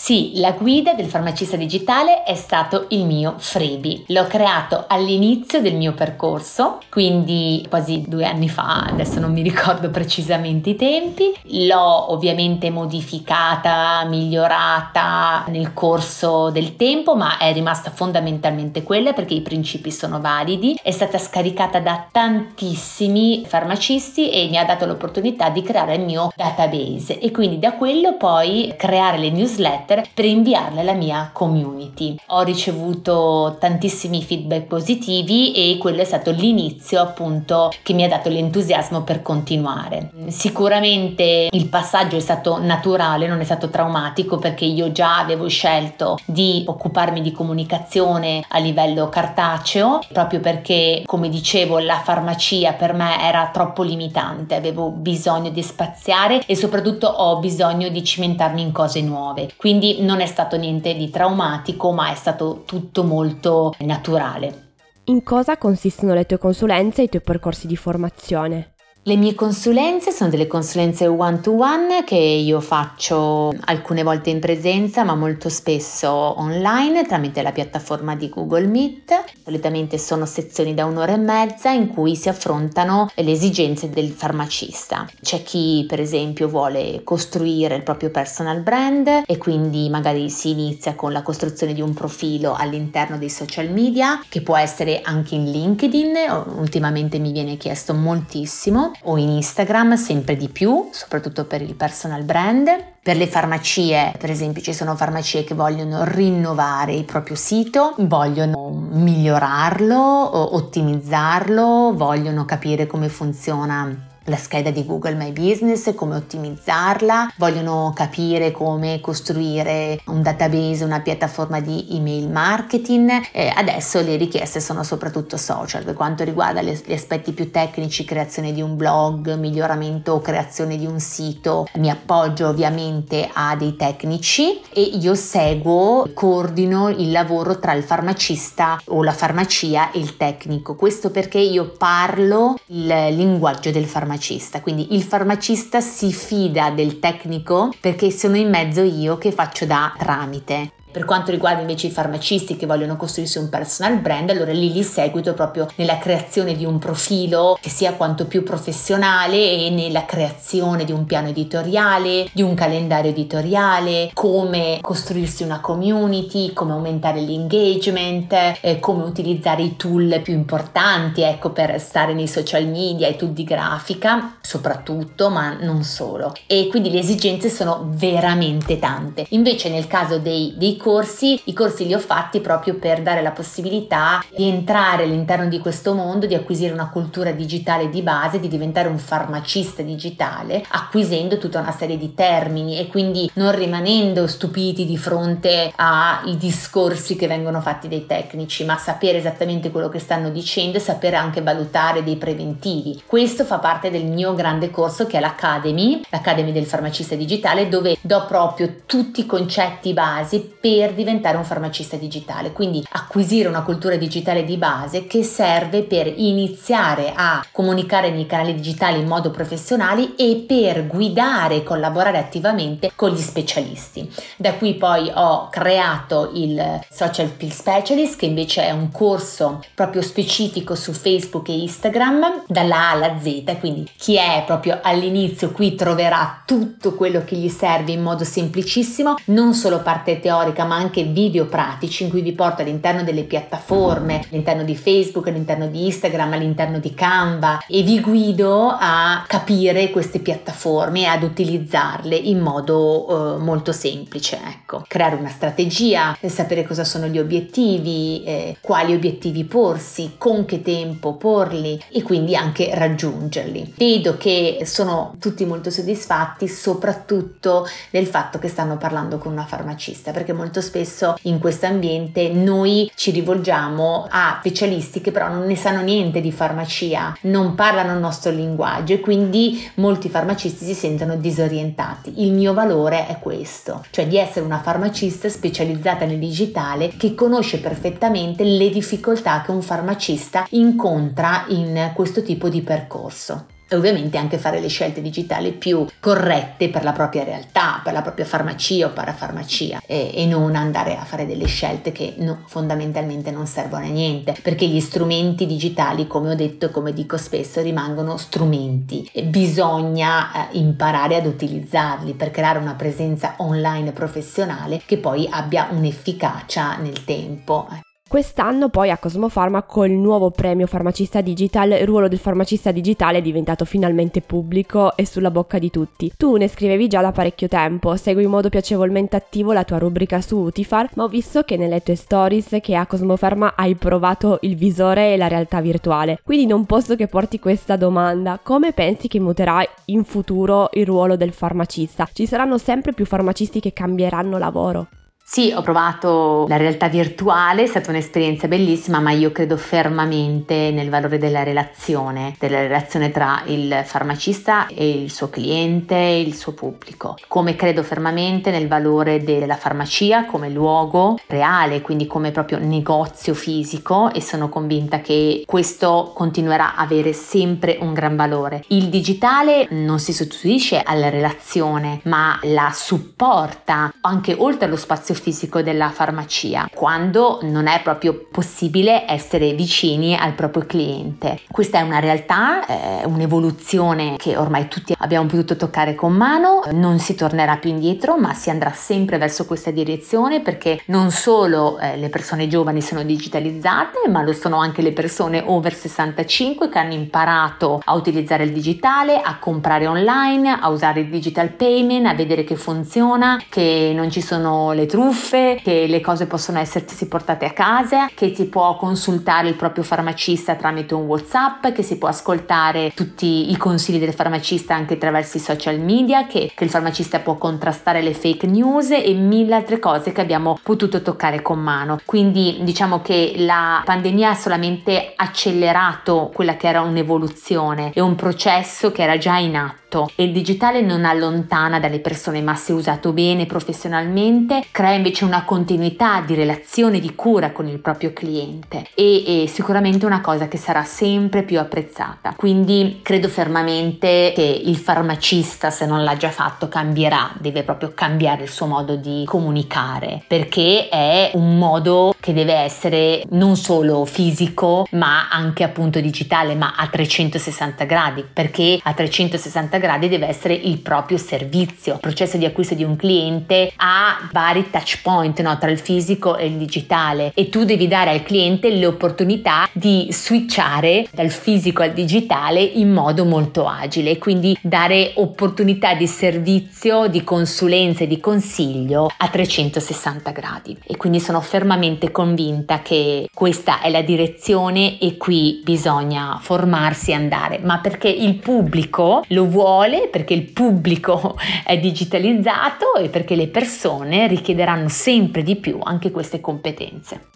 Sì, 0.00 0.30
la 0.36 0.52
guida 0.52 0.94
del 0.94 1.08
farmacista 1.08 1.56
digitale 1.56 2.22
è 2.22 2.36
stato 2.36 2.86
il 2.90 3.04
mio 3.04 3.34
freebie. 3.36 4.04
L'ho 4.06 4.26
creato 4.28 4.84
all'inizio 4.86 5.60
del 5.60 5.74
mio 5.74 5.92
percorso, 5.92 6.78
quindi 6.88 7.66
quasi 7.68 8.04
due 8.06 8.24
anni 8.24 8.48
fa, 8.48 8.84
adesso 8.84 9.18
non 9.18 9.32
mi 9.32 9.42
ricordo 9.42 9.90
precisamente 9.90 10.70
i 10.70 10.76
tempi. 10.76 11.34
L'ho 11.66 12.12
ovviamente 12.12 12.70
modificata, 12.70 14.04
migliorata 14.08 15.44
nel 15.48 15.74
corso 15.74 16.50
del 16.50 16.76
tempo, 16.76 17.16
ma 17.16 17.36
è 17.36 17.52
rimasta 17.52 17.90
fondamentalmente 17.90 18.84
quella 18.84 19.12
perché 19.12 19.34
i 19.34 19.42
principi 19.42 19.90
sono 19.90 20.20
validi. 20.20 20.78
È 20.80 20.92
stata 20.92 21.18
scaricata 21.18 21.80
da 21.80 22.06
tantissimi 22.10 23.44
farmacisti 23.44 24.30
e 24.30 24.46
mi 24.48 24.58
ha 24.58 24.64
dato 24.64 24.86
l'opportunità 24.86 25.50
di 25.50 25.60
creare 25.60 25.96
il 25.96 26.02
mio 26.02 26.30
database 26.36 27.18
e 27.18 27.32
quindi 27.32 27.58
da 27.58 27.72
quello 27.72 28.16
poi 28.16 28.72
creare 28.78 29.18
le 29.18 29.30
newsletter 29.30 29.87
newsletter 29.88 30.08
per 30.12 30.24
inviarle 30.26 30.80
alla 30.80 30.92
mia 30.92 31.30
community. 31.32 32.16
Ho 32.26 32.42
ricevuto 32.42 33.56
tantissimi 33.58 34.22
feedback 34.22 34.66
positivi 34.66 35.52
e 35.52 35.78
quello 35.78 36.02
è 36.02 36.04
stato 36.04 36.30
l'inizio 36.30 37.00
appunto 37.00 37.72
che 37.82 37.94
mi 37.94 38.04
ha 38.04 38.08
dato 38.08 38.28
l'entusiasmo 38.28 39.02
per 39.02 39.22
continuare. 39.22 40.10
Sicuramente 40.28 41.48
il 41.50 41.68
passaggio 41.68 42.16
è 42.16 42.20
stato 42.20 42.58
naturale, 42.60 43.26
non 43.26 43.40
è 43.40 43.44
stato 43.44 43.70
traumatico 43.70 44.36
perché 44.36 44.64
io 44.64 44.92
già 44.92 45.18
avevo 45.18 45.48
scelto 45.48 46.18
di 46.24 46.64
occuparmi 46.66 47.22
di 47.22 47.32
comunicazione 47.32 48.44
a 48.48 48.58
livello 48.58 49.08
cartaceo 49.08 50.00
proprio 50.12 50.40
perché 50.40 51.02
come 51.06 51.28
dicevo 51.28 51.78
la 51.78 52.00
farmacia 52.00 52.72
per 52.72 52.92
me 52.92 53.22
era 53.22 53.50
troppo 53.52 53.82
limitante, 53.82 54.54
avevo 54.54 54.90
bisogno 54.90 55.50
di 55.50 55.62
spaziare 55.62 56.42
e 56.46 56.56
soprattutto 56.56 57.06
ho 57.06 57.38
bisogno 57.38 57.88
di 57.88 58.04
cimentarmi 58.04 58.60
in 58.60 58.72
cose 58.72 59.00
nuove. 59.00 59.48
Quindi 59.56 59.77
non 60.00 60.20
è 60.20 60.26
stato 60.26 60.56
niente 60.56 60.94
di 60.94 61.10
traumatico, 61.10 61.92
ma 61.92 62.10
è 62.10 62.14
stato 62.14 62.62
tutto 62.66 63.04
molto 63.04 63.74
naturale. 63.80 64.72
In 65.04 65.22
cosa 65.22 65.56
consistono 65.56 66.14
le 66.14 66.26
tue 66.26 66.38
consulenze 66.38 67.00
e 67.00 67.04
i 67.04 67.08
tuoi 67.08 67.22
percorsi 67.22 67.66
di 67.66 67.76
formazione? 67.76 68.74
Le 69.08 69.16
mie 69.16 69.34
consulenze 69.34 70.10
sono 70.10 70.28
delle 70.28 70.46
consulenze 70.46 71.06
one 71.06 71.40
to 71.40 71.52
one 71.52 72.04
che 72.04 72.14
io 72.14 72.60
faccio 72.60 73.54
alcune 73.64 74.02
volte 74.02 74.28
in 74.28 74.38
presenza 74.38 75.02
ma 75.02 75.14
molto 75.14 75.48
spesso 75.48 76.10
online 76.10 77.06
tramite 77.06 77.40
la 77.40 77.52
piattaforma 77.52 78.14
di 78.14 78.28
Google 78.28 78.66
Meet. 78.66 79.24
Solitamente 79.42 79.96
sono 79.96 80.26
sezioni 80.26 80.74
da 80.74 80.84
un'ora 80.84 81.14
e 81.14 81.16
mezza 81.16 81.70
in 81.70 81.86
cui 81.88 82.16
si 82.16 82.28
affrontano 82.28 83.08
le 83.14 83.30
esigenze 83.30 83.88
del 83.88 84.10
farmacista. 84.10 85.08
C'è 85.22 85.42
chi 85.42 85.86
per 85.88 86.00
esempio 86.00 86.46
vuole 86.46 87.00
costruire 87.02 87.76
il 87.76 87.84
proprio 87.84 88.10
personal 88.10 88.60
brand 88.60 89.22
e 89.24 89.38
quindi 89.38 89.88
magari 89.88 90.28
si 90.28 90.50
inizia 90.50 90.94
con 90.94 91.12
la 91.12 91.22
costruzione 91.22 91.72
di 91.72 91.80
un 91.80 91.94
profilo 91.94 92.52
all'interno 92.54 93.16
dei 93.16 93.30
social 93.30 93.70
media 93.70 94.22
che 94.28 94.42
può 94.42 94.58
essere 94.58 95.00
anche 95.00 95.34
in 95.34 95.50
LinkedIn, 95.50 96.14
ultimamente 96.58 97.18
mi 97.18 97.32
viene 97.32 97.56
chiesto 97.56 97.94
moltissimo 97.94 98.96
o 99.02 99.16
in 99.16 99.28
Instagram 99.28 99.94
sempre 99.94 100.36
di 100.36 100.48
più, 100.48 100.88
soprattutto 100.92 101.44
per 101.44 101.62
il 101.62 101.74
personal 101.74 102.22
brand. 102.22 102.68
Per 103.02 103.16
le 103.16 103.26
farmacie, 103.26 104.12
per 104.18 104.30
esempio, 104.30 104.60
ci 104.60 104.74
sono 104.74 104.94
farmacie 104.94 105.44
che 105.44 105.54
vogliono 105.54 106.04
rinnovare 106.04 106.94
il 106.94 107.04
proprio 107.04 107.36
sito, 107.36 107.94
vogliono 107.98 108.68
migliorarlo, 108.70 110.54
ottimizzarlo, 110.54 111.94
vogliono 111.94 112.44
capire 112.44 112.86
come 112.86 113.08
funziona 113.08 114.07
la 114.28 114.36
scheda 114.36 114.70
di 114.70 114.84
Google 114.84 115.14
My 115.14 115.32
Business, 115.32 115.94
come 115.94 116.16
ottimizzarla, 116.16 117.32
vogliono 117.36 117.92
capire 117.94 118.52
come 118.52 119.00
costruire 119.00 120.00
un 120.06 120.22
database, 120.22 120.84
una 120.84 121.00
piattaforma 121.00 121.60
di 121.60 121.86
email 121.90 122.28
marketing. 122.28 123.28
Eh, 123.32 123.52
adesso 123.54 124.00
le 124.00 124.16
richieste 124.16 124.60
sono 124.60 124.82
soprattutto 124.82 125.36
social. 125.36 125.84
Per 125.84 125.94
quanto 125.94 126.24
riguarda 126.24 126.62
gli 126.62 126.92
aspetti 126.92 127.32
più 127.32 127.50
tecnici, 127.50 128.04
creazione 128.04 128.52
di 128.52 128.60
un 128.60 128.76
blog, 128.76 129.34
miglioramento 129.36 130.12
o 130.12 130.20
creazione 130.20 130.76
di 130.76 130.86
un 130.86 131.00
sito, 131.00 131.66
mi 131.74 131.90
appoggio 131.90 132.48
ovviamente 132.48 133.28
a 133.32 133.56
dei 133.56 133.76
tecnici 133.76 134.60
e 134.72 134.82
io 134.82 135.14
seguo, 135.14 136.08
coordino 136.12 136.88
il 136.88 137.10
lavoro 137.10 137.58
tra 137.58 137.72
il 137.72 137.82
farmacista 137.82 138.78
o 138.86 139.02
la 139.02 139.12
farmacia 139.12 139.90
e 139.90 139.98
il 139.98 140.16
tecnico. 140.16 140.74
Questo 140.74 141.10
perché 141.10 141.38
io 141.38 141.72
parlo 141.76 142.56
il 142.66 142.86
linguaggio 142.86 143.70
del 143.70 143.86
farmacista 143.86 144.16
farmacista, 144.18 144.60
quindi 144.60 144.94
il 144.94 145.02
farmacista 145.02 145.80
si 145.80 146.12
fida 146.12 146.70
del 146.70 146.98
tecnico 146.98 147.72
perché 147.80 148.10
sono 148.10 148.36
in 148.36 148.50
mezzo 148.50 148.82
io 148.82 149.16
che 149.16 149.32
faccio 149.32 149.64
da 149.64 149.94
tramite. 149.96 150.77
Per 150.90 151.04
quanto 151.04 151.30
riguarda 151.30 151.60
invece 151.60 151.88
i 151.88 151.90
farmacisti 151.90 152.56
che 152.56 152.64
vogliono 152.64 152.96
costruirsi 152.96 153.36
un 153.36 153.50
personal 153.50 153.98
brand, 153.98 154.30
allora 154.30 154.52
lì 154.52 154.72
li 154.72 154.82
seguito 154.82 155.34
proprio 155.34 155.68
nella 155.74 155.98
creazione 155.98 156.56
di 156.56 156.64
un 156.64 156.78
profilo 156.78 157.58
che 157.60 157.68
sia 157.68 157.92
quanto 157.92 158.26
più 158.26 158.42
professionale 158.42 159.36
e 159.36 159.70
nella 159.70 160.06
creazione 160.06 160.84
di 160.86 160.92
un 160.92 161.04
piano 161.04 161.28
editoriale, 161.28 162.28
di 162.32 162.40
un 162.40 162.54
calendario 162.54 163.10
editoriale, 163.10 164.10
come 164.14 164.78
costruirsi 164.80 165.42
una 165.42 165.60
community, 165.60 166.54
come 166.54 166.72
aumentare 166.72 167.20
l'engagement, 167.20 168.32
eh, 168.60 168.80
come 168.80 169.04
utilizzare 169.04 169.62
i 169.62 169.76
tool 169.76 170.20
più 170.22 170.32
importanti, 170.32 171.20
ecco, 171.20 171.50
per 171.50 171.78
stare 171.80 172.14
nei 172.14 172.28
social 172.28 172.66
media, 172.66 173.08
i 173.08 173.16
tool 173.16 173.32
di 173.32 173.44
grafica, 173.44 174.36
soprattutto, 174.40 175.28
ma 175.28 175.58
non 175.60 175.82
solo. 175.82 176.34
E 176.46 176.68
quindi 176.68 176.90
le 176.90 177.00
esigenze 177.00 177.50
sono 177.50 177.88
veramente 177.90 178.78
tante. 178.78 179.26
Invece 179.30 179.68
nel 179.68 179.86
caso 179.86 180.18
dei, 180.18 180.54
dei 180.56 180.76
corsi, 180.78 181.38
i 181.44 181.52
corsi 181.52 181.86
li 181.86 181.92
ho 181.92 181.98
fatti 181.98 182.40
proprio 182.40 182.76
per 182.76 183.02
dare 183.02 183.20
la 183.20 183.32
possibilità 183.32 184.24
di 184.34 184.48
entrare 184.48 185.02
all'interno 185.02 185.46
di 185.48 185.58
questo 185.58 185.92
mondo, 185.92 186.24
di 186.24 186.34
acquisire 186.34 186.72
una 186.72 186.88
cultura 186.88 187.32
digitale 187.32 187.90
di 187.90 188.00
base, 188.00 188.40
di 188.40 188.48
diventare 188.48 188.88
un 188.88 188.98
farmacista 188.98 189.82
digitale, 189.82 190.64
acquisendo 190.68 191.36
tutta 191.36 191.60
una 191.60 191.72
serie 191.72 191.98
di 191.98 192.14
termini 192.14 192.78
e 192.78 192.86
quindi 192.86 193.30
non 193.34 193.54
rimanendo 193.54 194.26
stupiti 194.26 194.86
di 194.86 194.96
fronte 194.96 195.72
ai 195.76 196.36
discorsi 196.36 197.16
che 197.16 197.26
vengono 197.26 197.60
fatti 197.60 197.88
dai 197.88 198.06
tecnici, 198.06 198.64
ma 198.64 198.78
sapere 198.78 199.18
esattamente 199.18 199.70
quello 199.70 199.88
che 199.88 199.98
stanno 199.98 200.30
dicendo 200.30 200.78
e 200.78 200.80
sapere 200.80 201.16
anche 201.16 201.42
valutare 201.42 202.04
dei 202.04 202.16
preventivi. 202.16 203.02
Questo 203.04 203.44
fa 203.44 203.58
parte 203.58 203.90
del 203.90 204.04
mio 204.04 204.34
grande 204.34 204.70
corso 204.70 205.06
che 205.06 205.18
è 205.18 205.20
l'Academy, 205.20 206.02
l'Academy 206.08 206.52
del 206.52 206.66
farmacista 206.66 207.14
digitale, 207.14 207.68
dove 207.68 207.96
do 208.00 208.24
proprio 208.26 208.82
tutti 208.86 209.20
i 209.20 209.26
concetti 209.26 209.92
basi 209.92 210.54
per 210.60 210.67
diventare 210.94 211.36
un 211.36 211.44
farmacista 211.44 211.96
digitale, 211.96 212.52
quindi 212.52 212.84
acquisire 212.90 213.48
una 213.48 213.62
cultura 213.62 213.96
digitale 213.96 214.44
di 214.44 214.56
base 214.56 215.06
che 215.06 215.22
serve 215.22 215.82
per 215.82 216.12
iniziare 216.14 217.12
a 217.14 217.44
comunicare 217.50 218.10
nei 218.10 218.26
canali 218.26 218.54
digitali 218.54 218.98
in 218.98 219.06
modo 219.06 219.30
professionale 219.30 220.14
e 220.16 220.44
per 220.46 220.86
guidare 220.86 221.56
e 221.56 221.62
collaborare 221.62 222.18
attivamente 222.18 222.92
con 222.94 223.10
gli 223.10 223.20
specialisti. 223.20 224.10
Da 224.36 224.54
qui 224.54 224.74
poi 224.74 225.10
ho 225.14 225.48
creato 225.48 226.30
il 226.34 226.80
Social 226.90 227.28
Pill 227.28 227.50
Specialist 227.50 228.16
che 228.16 228.26
invece 228.26 228.66
è 228.66 228.70
un 228.70 228.90
corso 228.90 229.62
proprio 229.74 230.02
specifico 230.02 230.74
su 230.74 230.92
Facebook 230.92 231.48
e 231.48 231.58
Instagram 231.60 232.44
dalla 232.46 232.76
A 232.76 232.90
alla 232.90 233.18
Z, 233.18 233.58
quindi 233.60 233.88
chi 233.96 234.16
è 234.16 234.42
proprio 234.46 234.78
all'inizio 234.82 235.50
qui 235.52 235.74
troverà 235.74 236.42
tutto 236.44 236.94
quello 236.94 237.22
che 237.24 237.36
gli 237.36 237.48
serve 237.48 237.92
in 237.92 238.02
modo 238.02 238.24
semplicissimo, 238.24 239.16
non 239.26 239.54
solo 239.54 239.80
parte 239.80 240.20
teorica 240.20 240.57
teorica 240.58 240.64
ma 240.64 240.76
anche 240.76 241.04
video 241.04 241.46
pratici 241.46 242.04
in 242.04 242.10
cui 242.10 242.22
vi 242.22 242.32
porto 242.32 242.62
all'interno 242.62 243.04
delle 243.04 243.22
piattaforme, 243.22 244.24
all'interno 244.30 244.64
di 244.64 244.74
Facebook, 244.74 245.28
all'interno 245.28 245.68
di 245.68 245.86
Instagram, 245.86 246.32
all'interno 246.32 246.78
di 246.78 246.94
Canva 246.94 247.60
e 247.66 247.82
vi 247.82 248.00
guido 248.00 248.74
a 248.78 249.24
capire 249.26 249.90
queste 249.90 250.18
piattaforme 250.18 251.02
e 251.02 251.04
ad 251.04 251.22
utilizzarle 251.22 252.16
in 252.16 252.40
modo 252.40 253.36
eh, 253.36 253.42
molto 253.42 253.72
semplice. 253.72 254.38
Ecco, 254.44 254.84
creare 254.88 255.14
una 255.14 255.28
strategia, 255.28 256.16
sapere 256.26 256.64
cosa 256.64 256.84
sono 256.84 257.06
gli 257.06 257.18
obiettivi, 257.18 258.22
eh, 258.24 258.56
quali 258.60 258.94
obiettivi 258.94 259.44
porsi, 259.44 260.14
con 260.18 260.44
che 260.44 260.62
tempo 260.62 261.14
porli 261.14 261.80
e 261.90 262.02
quindi 262.02 262.34
anche 262.34 262.70
raggiungerli. 262.74 263.74
Vedo 263.76 264.16
che 264.16 264.60
sono 264.64 265.14
tutti 265.20 265.44
molto 265.44 265.70
soddisfatti 265.70 266.48
soprattutto 266.48 267.66
del 267.90 268.06
fatto 268.06 268.38
che 268.38 268.48
stanno 268.48 268.76
parlando 268.76 269.18
con 269.18 269.32
una 269.32 269.44
farmacista 269.44 270.12
perché 270.12 270.32
molto 270.32 270.47
molto 270.48 270.60
spesso 270.62 271.18
in 271.22 271.38
questo 271.38 271.66
ambiente 271.66 272.30
noi 272.30 272.90
ci 272.94 273.10
rivolgiamo 273.10 274.06
a 274.08 274.38
specialisti 274.38 275.02
che 275.02 275.12
però 275.12 275.28
non 275.28 275.44
ne 275.44 275.56
sanno 275.56 275.82
niente 275.82 276.22
di 276.22 276.32
farmacia, 276.32 277.14
non 277.22 277.54
parlano 277.54 277.92
il 277.92 277.98
nostro 277.98 278.30
linguaggio 278.30 278.94
e 278.94 279.00
quindi 279.00 279.70
molti 279.74 280.08
farmacisti 280.08 280.64
si 280.64 280.72
sentono 280.72 281.16
disorientati. 281.16 282.22
Il 282.22 282.32
mio 282.32 282.54
valore 282.54 283.06
è 283.08 283.18
questo, 283.18 283.84
cioè 283.90 284.06
di 284.06 284.16
essere 284.16 284.46
una 284.46 284.60
farmacista 284.60 285.28
specializzata 285.28 286.06
nel 286.06 286.18
digitale 286.18 286.92
che 286.96 287.14
conosce 287.14 287.58
perfettamente 287.58 288.42
le 288.42 288.70
difficoltà 288.70 289.42
che 289.42 289.50
un 289.50 289.60
farmacista 289.60 290.46
incontra 290.50 291.44
in 291.48 291.90
questo 291.94 292.22
tipo 292.22 292.48
di 292.48 292.62
percorso 292.62 293.56
e 293.68 293.76
ovviamente 293.76 294.16
anche 294.16 294.38
fare 294.38 294.60
le 294.60 294.68
scelte 294.68 295.02
digitali 295.02 295.52
più 295.52 295.86
corrette 296.00 296.70
per 296.70 296.84
la 296.84 296.92
propria 296.92 297.24
realtà, 297.24 297.80
per 297.84 297.92
la 297.92 298.02
propria 298.02 298.24
farmacia 298.24 298.86
o 298.86 298.90
parafarmacia 298.90 299.82
e, 299.86 300.10
e 300.14 300.26
non 300.26 300.56
andare 300.56 300.96
a 300.96 301.04
fare 301.04 301.26
delle 301.26 301.46
scelte 301.46 301.92
che 301.92 302.14
no, 302.18 302.42
fondamentalmente 302.46 303.30
non 303.30 303.46
servono 303.46 303.84
a 303.84 303.88
niente, 303.88 304.34
perché 304.42 304.66
gli 304.66 304.80
strumenti 304.80 305.46
digitali, 305.46 306.06
come 306.06 306.30
ho 306.30 306.34
detto 306.34 306.66
e 306.66 306.70
come 306.70 306.92
dico 306.92 307.16
spesso, 307.16 307.60
rimangono 307.60 308.16
strumenti 308.16 309.08
e 309.12 309.22
bisogna 309.24 310.50
eh, 310.50 310.58
imparare 310.58 311.16
ad 311.16 311.26
utilizzarli 311.26 312.14
per 312.14 312.30
creare 312.30 312.58
una 312.58 312.74
presenza 312.74 313.34
online 313.38 313.92
professionale 313.92 314.80
che 314.84 314.98
poi 314.98 315.28
abbia 315.30 315.68
un'efficacia 315.70 316.76
nel 316.76 317.04
tempo. 317.04 317.68
Quest'anno 318.08 318.70
poi 318.70 318.90
a 318.90 318.96
Cosmofarma 318.96 319.64
col 319.64 319.90
nuovo 319.90 320.30
premio 320.30 320.66
farmacista 320.66 321.20
digital 321.20 321.72
il 321.72 321.84
ruolo 321.86 322.08
del 322.08 322.18
farmacista 322.18 322.72
digitale 322.72 323.18
è 323.18 323.20
diventato 323.20 323.66
finalmente 323.66 324.22
pubblico 324.22 324.96
e 324.96 325.04
sulla 325.04 325.30
bocca 325.30 325.58
di 325.58 325.70
tutti. 325.70 326.10
Tu 326.16 326.36
ne 326.36 326.48
scrivevi 326.48 326.88
già 326.88 327.02
da 327.02 327.12
parecchio 327.12 327.48
tempo, 327.48 327.94
segui 327.96 328.22
in 328.22 328.30
modo 328.30 328.48
piacevolmente 328.48 329.14
attivo 329.14 329.52
la 329.52 329.64
tua 329.64 329.76
rubrica 329.76 330.22
su 330.22 330.38
Utifar, 330.38 330.88
ma 330.94 331.04
ho 331.04 331.08
visto 331.08 331.42
che 331.42 331.58
nelle 331.58 331.82
tue 331.82 331.96
stories 331.96 332.56
che 332.62 332.76
a 332.76 332.86
Cosmofarma 332.86 333.52
hai 333.54 333.74
provato 333.74 334.38
il 334.40 334.56
visore 334.56 335.12
e 335.12 335.18
la 335.18 335.28
realtà 335.28 335.60
virtuale. 335.60 336.18
Quindi 336.24 336.46
non 336.46 336.64
posso 336.64 336.96
che 336.96 337.08
porti 337.08 337.38
questa 337.38 337.76
domanda. 337.76 338.40
Come 338.42 338.72
pensi 338.72 339.08
che 339.08 339.20
muterà 339.20 339.62
in 339.84 340.04
futuro 340.04 340.70
il 340.72 340.86
ruolo 340.86 341.14
del 341.16 341.34
farmacista? 341.34 342.08
Ci 342.10 342.24
saranno 342.24 342.56
sempre 342.56 342.94
più 342.94 343.04
farmacisti 343.04 343.60
che 343.60 343.74
cambieranno 343.74 344.38
lavoro? 344.38 344.86
Sì, 345.30 345.52
ho 345.54 345.60
provato 345.60 346.46
la 346.48 346.56
realtà 346.56 346.88
virtuale, 346.88 347.64
è 347.64 347.66
stata 347.66 347.90
un'esperienza 347.90 348.48
bellissima, 348.48 348.98
ma 348.98 349.10
io 349.10 349.30
credo 349.30 349.58
fermamente 349.58 350.70
nel 350.70 350.88
valore 350.88 351.18
della 351.18 351.42
relazione, 351.42 352.34
della 352.38 352.62
relazione 352.62 353.10
tra 353.10 353.42
il 353.44 353.82
farmacista 353.84 354.68
e 354.68 354.88
il 354.88 355.10
suo 355.10 355.28
cliente, 355.28 355.96
il 355.96 356.34
suo 356.34 356.52
pubblico. 356.52 357.18
Come 357.28 357.56
credo 357.56 357.82
fermamente 357.82 358.50
nel 358.50 358.68
valore 358.68 359.22
della 359.22 359.56
farmacia 359.56 360.24
come 360.24 360.48
luogo 360.48 361.18
reale, 361.26 361.82
quindi 361.82 362.06
come 362.06 362.30
proprio 362.30 362.58
negozio 362.58 363.34
fisico 363.34 364.10
e 364.10 364.22
sono 364.22 364.48
convinta 364.48 365.00
che 365.00 365.42
questo 365.44 366.12
continuerà 366.14 366.74
a 366.74 366.84
avere 366.84 367.12
sempre 367.12 367.76
un 367.82 367.92
gran 367.92 368.16
valore. 368.16 368.64
Il 368.68 368.88
digitale 368.88 369.66
non 369.72 369.98
si 369.98 370.14
sostituisce 370.14 370.80
alla 370.80 371.10
relazione, 371.10 372.00
ma 372.04 372.40
la 372.44 372.70
supporta 372.72 373.92
anche 374.00 374.34
oltre 374.34 374.64
allo 374.64 374.76
spazio 374.76 375.16
fisico 375.18 375.62
della 375.62 375.90
farmacia, 375.90 376.68
quando 376.72 377.40
non 377.42 377.66
è 377.66 377.80
proprio 377.82 378.26
possibile 378.30 379.04
essere 379.08 379.52
vicini 379.52 380.16
al 380.16 380.32
proprio 380.32 380.64
cliente. 380.66 381.40
Questa 381.50 381.78
è 381.78 381.82
una 381.82 381.98
realtà, 381.98 382.66
è 382.66 383.02
un'evoluzione 383.04 384.16
che 384.16 384.36
ormai 384.36 384.68
tutti 384.68 384.94
abbiamo 384.98 385.26
potuto 385.26 385.56
toccare 385.56 385.94
con 385.94 386.12
mano, 386.12 386.62
non 386.72 386.98
si 386.98 387.14
tornerà 387.14 387.56
più 387.56 387.70
indietro, 387.70 388.16
ma 388.16 388.34
si 388.34 388.50
andrà 388.50 388.72
sempre 388.72 389.18
verso 389.18 389.46
questa 389.46 389.70
direzione 389.70 390.40
perché 390.40 390.80
non 390.86 391.10
solo 391.10 391.78
eh, 391.78 391.96
le 391.96 392.08
persone 392.08 392.48
giovani 392.48 392.80
sono 392.80 393.02
digitalizzate, 393.02 394.08
ma 394.08 394.22
lo 394.22 394.32
sono 394.32 394.58
anche 394.58 394.82
le 394.82 394.92
persone 394.92 395.42
over 395.44 395.74
65 395.74 396.68
che 396.68 396.78
hanno 396.78 396.94
imparato 396.94 397.80
a 397.84 397.94
utilizzare 397.94 398.44
il 398.44 398.52
digitale, 398.52 399.20
a 399.20 399.38
comprare 399.38 399.86
online, 399.86 400.58
a 400.60 400.68
usare 400.68 401.00
il 401.00 401.08
digital 401.08 401.50
payment, 401.50 402.06
a 402.06 402.14
vedere 402.14 402.44
che 402.44 402.56
funziona, 402.56 403.42
che 403.48 403.92
non 403.94 404.10
ci 404.10 404.20
sono 404.20 404.72
le 404.72 404.86
truffe, 405.08 405.58
che 405.62 405.86
le 405.86 406.00
cose 406.00 406.26
possono 406.26 406.58
essersi 406.58 407.08
portate 407.08 407.46
a 407.46 407.52
casa, 407.52 408.08
che 408.14 408.34
si 408.34 408.46
può 408.46 408.76
consultare 408.76 409.48
il 409.48 409.54
proprio 409.54 409.82
farmacista 409.82 410.54
tramite 410.54 410.94
un 410.94 411.06
WhatsApp, 411.06 411.68
che 411.68 411.82
si 411.82 411.96
può 411.96 412.08
ascoltare 412.08 412.92
tutti 412.94 413.50
i 413.50 413.56
consigli 413.56 413.98
del 413.98 414.12
farmacista 414.12 414.74
anche 414.74 414.94
attraverso 414.94 415.38
i 415.38 415.40
social 415.40 415.80
media, 415.80 416.26
che, 416.26 416.52
che 416.54 416.64
il 416.64 416.70
farmacista 416.70 417.20
può 417.20 417.36
contrastare 417.36 418.02
le 418.02 418.12
fake 418.12 418.46
news 418.46 418.90
e 418.90 419.14
mille 419.14 419.54
altre 419.54 419.78
cose 419.78 420.12
che 420.12 420.20
abbiamo 420.20 420.58
potuto 420.62 421.00
toccare 421.00 421.40
con 421.40 421.58
mano. 421.58 421.98
Quindi 422.04 422.58
diciamo 422.60 423.00
che 423.00 423.34
la 423.38 423.80
pandemia 423.84 424.30
ha 424.30 424.34
solamente 424.34 425.12
accelerato 425.16 426.30
quella 426.34 426.56
che 426.56 426.68
era 426.68 426.82
un'evoluzione 426.82 427.92
e 427.94 428.00
un 428.00 428.14
processo 428.14 428.92
che 428.92 429.02
era 429.02 429.16
già 429.16 429.38
in 429.38 429.56
atto 429.56 429.87
tutto. 429.88 430.10
E 430.14 430.24
il 430.24 430.32
digitale 430.32 430.82
non 430.82 431.04
allontana 431.04 431.80
dalle 431.80 431.98
persone 431.98 432.42
ma 432.42 432.54
se 432.54 432.72
usato 432.72 433.12
bene 433.12 433.46
professionalmente 433.46 434.64
crea 434.70 434.92
invece 434.92 435.24
una 435.24 435.44
continuità 435.44 436.20
di 436.20 436.34
relazione 436.34 437.00
di 437.00 437.14
cura 437.14 437.50
con 437.50 437.66
il 437.66 437.78
proprio 437.80 438.12
cliente. 438.12 438.86
E, 438.94 439.42
e 439.42 439.48
sicuramente 439.48 440.06
una 440.06 440.20
cosa 440.20 440.46
che 440.46 440.58
sarà 440.58 440.84
sempre 440.84 441.42
più 441.42 441.58
apprezzata. 441.58 442.34
Quindi 442.36 443.00
credo 443.02 443.28
fermamente 443.28 444.32
che 444.34 444.62
il 444.64 444.76
farmacista 444.76 445.70
se 445.70 445.86
non 445.86 446.04
l'ha 446.04 446.16
già 446.16 446.30
fatto 446.30 446.68
cambierà 446.68 447.32
deve 447.38 447.62
proprio 447.62 447.92
cambiare 447.94 448.42
il 448.42 448.48
suo 448.50 448.66
modo 448.66 448.96
di 448.96 449.24
comunicare 449.26 450.22
perché 450.26 450.88
è 450.88 451.30
un 451.34 451.56
modo 451.56 452.14
che 452.20 452.32
deve 452.32 452.54
essere 452.54 453.22
non 453.30 453.56
solo 453.56 454.04
fisico 454.04 454.86
ma 454.92 455.28
anche 455.30 455.64
appunto 455.64 456.00
digitale 456.00 456.54
ma 456.54 456.74
a 456.76 456.86
360 456.86 457.84
gradi 457.84 458.24
perché 458.30 458.78
a 458.82 458.92
360 458.92 459.77
gradi 459.78 460.08
deve 460.08 460.26
essere 460.26 460.54
il 460.54 460.78
proprio 460.78 461.16
servizio. 461.18 461.94
Il 461.94 462.00
processo 462.00 462.36
di 462.36 462.44
acquisto 462.44 462.74
di 462.74 462.84
un 462.84 462.96
cliente 462.96 463.72
ha 463.76 464.28
vari 464.32 464.70
touch 464.70 465.00
point 465.02 465.40
no? 465.40 465.56
tra 465.58 465.70
il 465.70 465.78
fisico 465.78 466.36
e 466.36 466.46
il 466.46 466.56
digitale 466.56 467.32
e 467.34 467.48
tu 467.48 467.64
devi 467.64 467.88
dare 467.88 468.10
al 468.10 468.22
cliente 468.22 468.74
l'opportunità 468.76 469.68
di 469.72 470.08
switchare 470.10 471.06
dal 471.12 471.30
fisico 471.30 471.82
al 471.82 471.92
digitale 471.92 472.60
in 472.60 472.92
modo 472.92 473.24
molto 473.24 473.66
agile, 473.66 474.18
quindi 474.18 474.56
dare 474.60 475.12
opportunità 475.14 475.94
di 475.94 476.06
servizio, 476.06 477.06
di 477.06 477.22
consulenza 477.22 478.04
e 478.04 478.06
di 478.06 478.20
consiglio 478.20 479.10
a 479.16 479.28
360 479.28 480.30
gradi. 480.30 480.76
E 480.84 480.96
quindi 480.96 481.20
sono 481.20 481.40
fermamente 481.40 482.10
convinta 482.10 482.80
che 482.82 483.28
questa 483.32 483.80
è 483.80 483.90
la 483.90 484.02
direzione 484.02 484.98
e 484.98 485.16
qui 485.16 485.60
bisogna 485.64 486.38
formarsi 486.40 487.10
e 487.10 487.14
andare, 487.14 487.58
ma 487.62 487.78
perché 487.78 488.08
il 488.08 488.34
pubblico 488.34 489.24
lo 489.28 489.46
vuole 489.46 489.66
vuole, 489.68 490.08
perché 490.08 490.34
il 490.34 490.50
pubblico 490.50 491.36
è 491.64 491.78
digitalizzato 491.78 492.94
e 492.94 493.08
perché 493.08 493.36
le 493.36 493.48
persone 493.48 494.26
richiederanno 494.26 494.88
sempre 494.88 495.42
di 495.42 495.56
più 495.56 495.78
anche 495.82 496.10
queste 496.10 496.40
competenze. 496.40 497.26